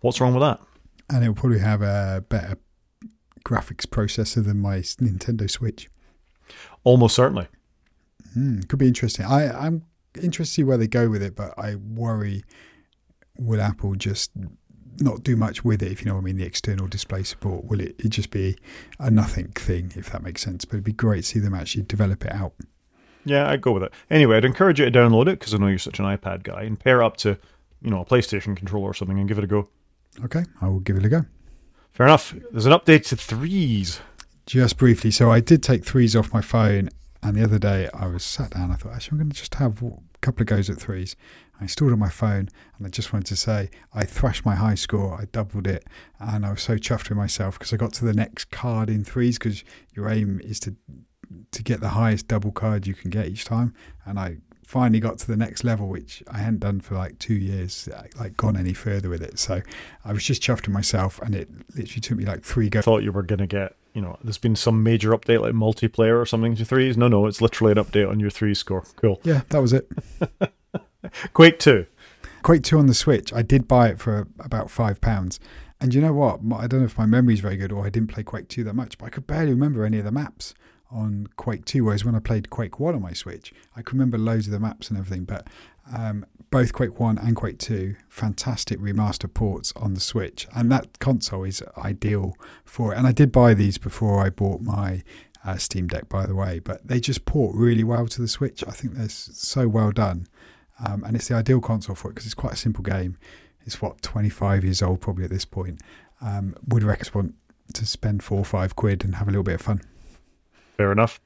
[0.00, 0.60] what's wrong with that?
[1.10, 2.58] And it'll probably have a better
[3.44, 5.88] graphics processor than my Nintendo Switch.
[6.84, 7.48] Almost certainly.
[8.36, 9.24] Mm, could be interesting.
[9.24, 12.44] I, I'm interested to see where they go with it, but I worry
[13.38, 14.32] will Apple just
[15.00, 17.64] not do much with it, if you know what I mean, the external display support?
[17.64, 18.56] Will it, it just be
[18.98, 20.64] a nothing thing, if that makes sense?
[20.64, 22.54] But it'd be great to see them actually develop it out.
[23.24, 23.92] Yeah, I'd go with it.
[24.10, 26.62] Anyway, I'd encourage you to download it because I know you're such an iPad guy
[26.62, 27.38] and pair up to,
[27.82, 29.68] you know, a PlayStation controller or something and give it a go.
[30.24, 31.24] Okay, I will give it a go.
[31.92, 32.34] Fair enough.
[32.50, 34.00] There's an update to threes.
[34.48, 36.88] Just briefly, so I did take threes off my phone,
[37.22, 38.70] and the other day I was sat down.
[38.70, 39.92] I thought, actually, I'm going to just have a
[40.22, 41.16] couple of goes at threes.
[41.60, 44.74] I installed on my phone, and I just wanted to say I thrashed my high
[44.74, 45.20] score.
[45.20, 45.84] I doubled it,
[46.18, 49.04] and I was so chuffed with myself because I got to the next card in
[49.04, 49.38] threes.
[49.38, 50.74] Because your aim is to
[51.50, 53.74] to get the highest double card you can get each time,
[54.06, 57.34] and I finally got to the next level, which I hadn't done for like two
[57.34, 57.86] years,
[58.18, 59.38] like gone any further with it.
[59.38, 59.60] So
[60.06, 62.84] I was just chuffed with myself, and it literally took me like three goes.
[62.84, 66.22] Thought you were going to get, you know, there's been some major update like multiplayer
[66.22, 66.96] or something to threes.
[66.96, 68.84] No, no, it's literally an update on your three score.
[68.94, 69.20] Cool.
[69.24, 69.90] Yeah, that was it.
[71.32, 71.84] Quake 2.
[72.42, 73.32] Quake 2 on the Switch.
[73.32, 75.40] I did buy it for about five pounds.
[75.80, 76.38] And you know what?
[76.54, 78.74] I don't know if my memory's very good or I didn't play Quake 2 that
[78.74, 80.54] much, but I could barely remember any of the maps
[80.92, 84.16] on Quake 2, whereas when I played Quake 1 on my Switch, I could remember
[84.16, 85.24] loads of the maps and everything.
[85.24, 85.48] But
[85.94, 90.46] um, both Quake 1 and Quake 2, fantastic remaster ports on the Switch.
[90.54, 92.98] And that console is ideal for it.
[92.98, 95.02] And I did buy these before I bought my
[95.44, 98.64] uh, Steam Deck, by the way, but they just port really well to the Switch.
[98.66, 100.26] I think they're so well done.
[100.84, 103.18] Um, and it's the ideal console for it because it's quite a simple game.
[103.64, 105.80] It's what, 25 years old probably at this point.
[106.20, 107.34] Um, would recommend
[107.74, 109.82] to spend four or five quid and have a little bit of fun.
[110.76, 111.20] Fair enough.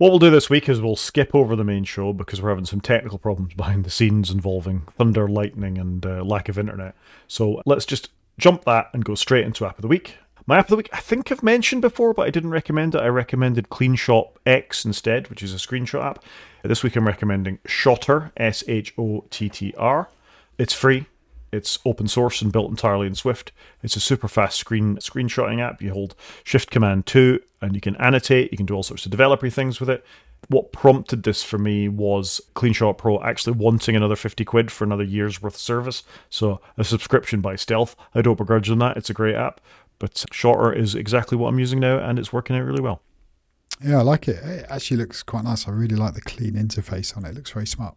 [0.00, 2.64] What we'll do this week is we'll skip over the main show because we're having
[2.64, 6.94] some technical problems behind the scenes involving thunder, lightning, and uh, lack of internet.
[7.28, 10.16] So let's just jump that and go straight into App of the Week.
[10.46, 13.02] My App of the Week, I think I've mentioned before, but I didn't recommend it.
[13.02, 16.24] I recommended CleanShot X instead, which is a screenshot app.
[16.64, 20.08] This week I'm recommending Shottr, S H O T T R.
[20.56, 21.08] It's free.
[21.52, 23.52] It's open source and built entirely in Swift.
[23.82, 25.82] It's a super fast screen screenshotting app.
[25.82, 28.52] You hold Shift Command 2 and you can annotate.
[28.52, 30.04] You can do all sorts of developer things with it.
[30.48, 35.04] What prompted this for me was CleanShot Pro actually wanting another 50 quid for another
[35.04, 36.02] year's worth of service.
[36.30, 37.94] So a subscription by stealth.
[38.14, 38.96] I don't begrudge them that.
[38.96, 39.60] It's a great app.
[39.98, 43.02] But Shottr is exactly what I'm using now and it's working out really well.
[43.82, 44.42] Yeah, I like it.
[44.44, 45.66] It actually looks quite nice.
[45.66, 47.30] I really like the clean interface on it.
[47.30, 47.94] It looks very smart.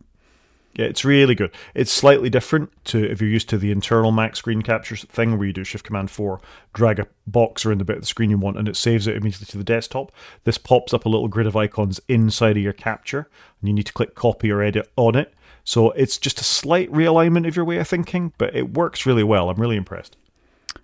[0.76, 1.52] Yeah, it's really good.
[1.76, 5.46] It's slightly different to if you're used to the internal Mac screen capture thing where
[5.46, 6.42] you do Shift Command 4,
[6.74, 9.16] drag a box around the bit of the screen you want, and it saves it
[9.16, 10.12] immediately to the desktop.
[10.46, 13.30] This pops up a little grid of icons inside of your capture,
[13.62, 15.34] and you need to click copy or edit on it.
[15.64, 19.24] So it's just a slight realignment of your way of thinking, but it works really
[19.24, 19.52] well.
[19.52, 20.18] I'm really impressed.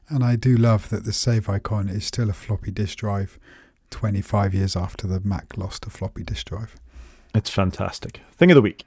[0.08, 3.40] And I do love that the save icon is still a floppy disk drive
[3.90, 6.76] 25 years after the Mac lost a floppy disk drive.
[7.34, 8.22] It's fantastic.
[8.38, 8.86] Thing of the week.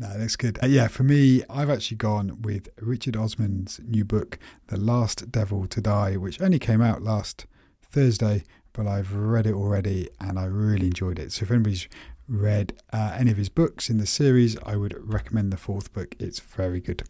[0.00, 0.58] No, that's good.
[0.62, 4.38] Uh, yeah, for me, I've actually gone with Richard Osman's new book,
[4.68, 7.44] The Last Devil to Die, which only came out last
[7.82, 11.32] Thursday, but I've read it already and I really enjoyed it.
[11.32, 11.86] So if anybody's
[12.26, 16.14] read uh, any of his books in the series, I would recommend the fourth book.
[16.18, 17.02] It's very good.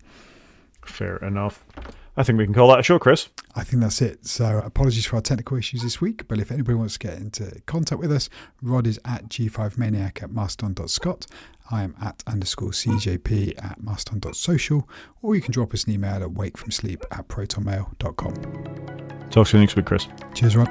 [0.85, 1.65] Fair enough.
[2.17, 3.29] I think we can call that a show, Chris.
[3.55, 4.27] I think that's it.
[4.27, 7.63] So apologies for our technical issues this week, but if anybody wants to get into
[7.67, 8.29] contact with us,
[8.61, 11.27] Rod is at G5Maniac at mastodon.scot.
[11.71, 14.89] I am at underscore cjp at mastodon.social,
[15.23, 18.35] or you can drop us an email at wakefromsleep at protonmail.com.
[19.31, 20.09] Talk to you next week, Chris.
[20.35, 20.69] Cheers, Rob.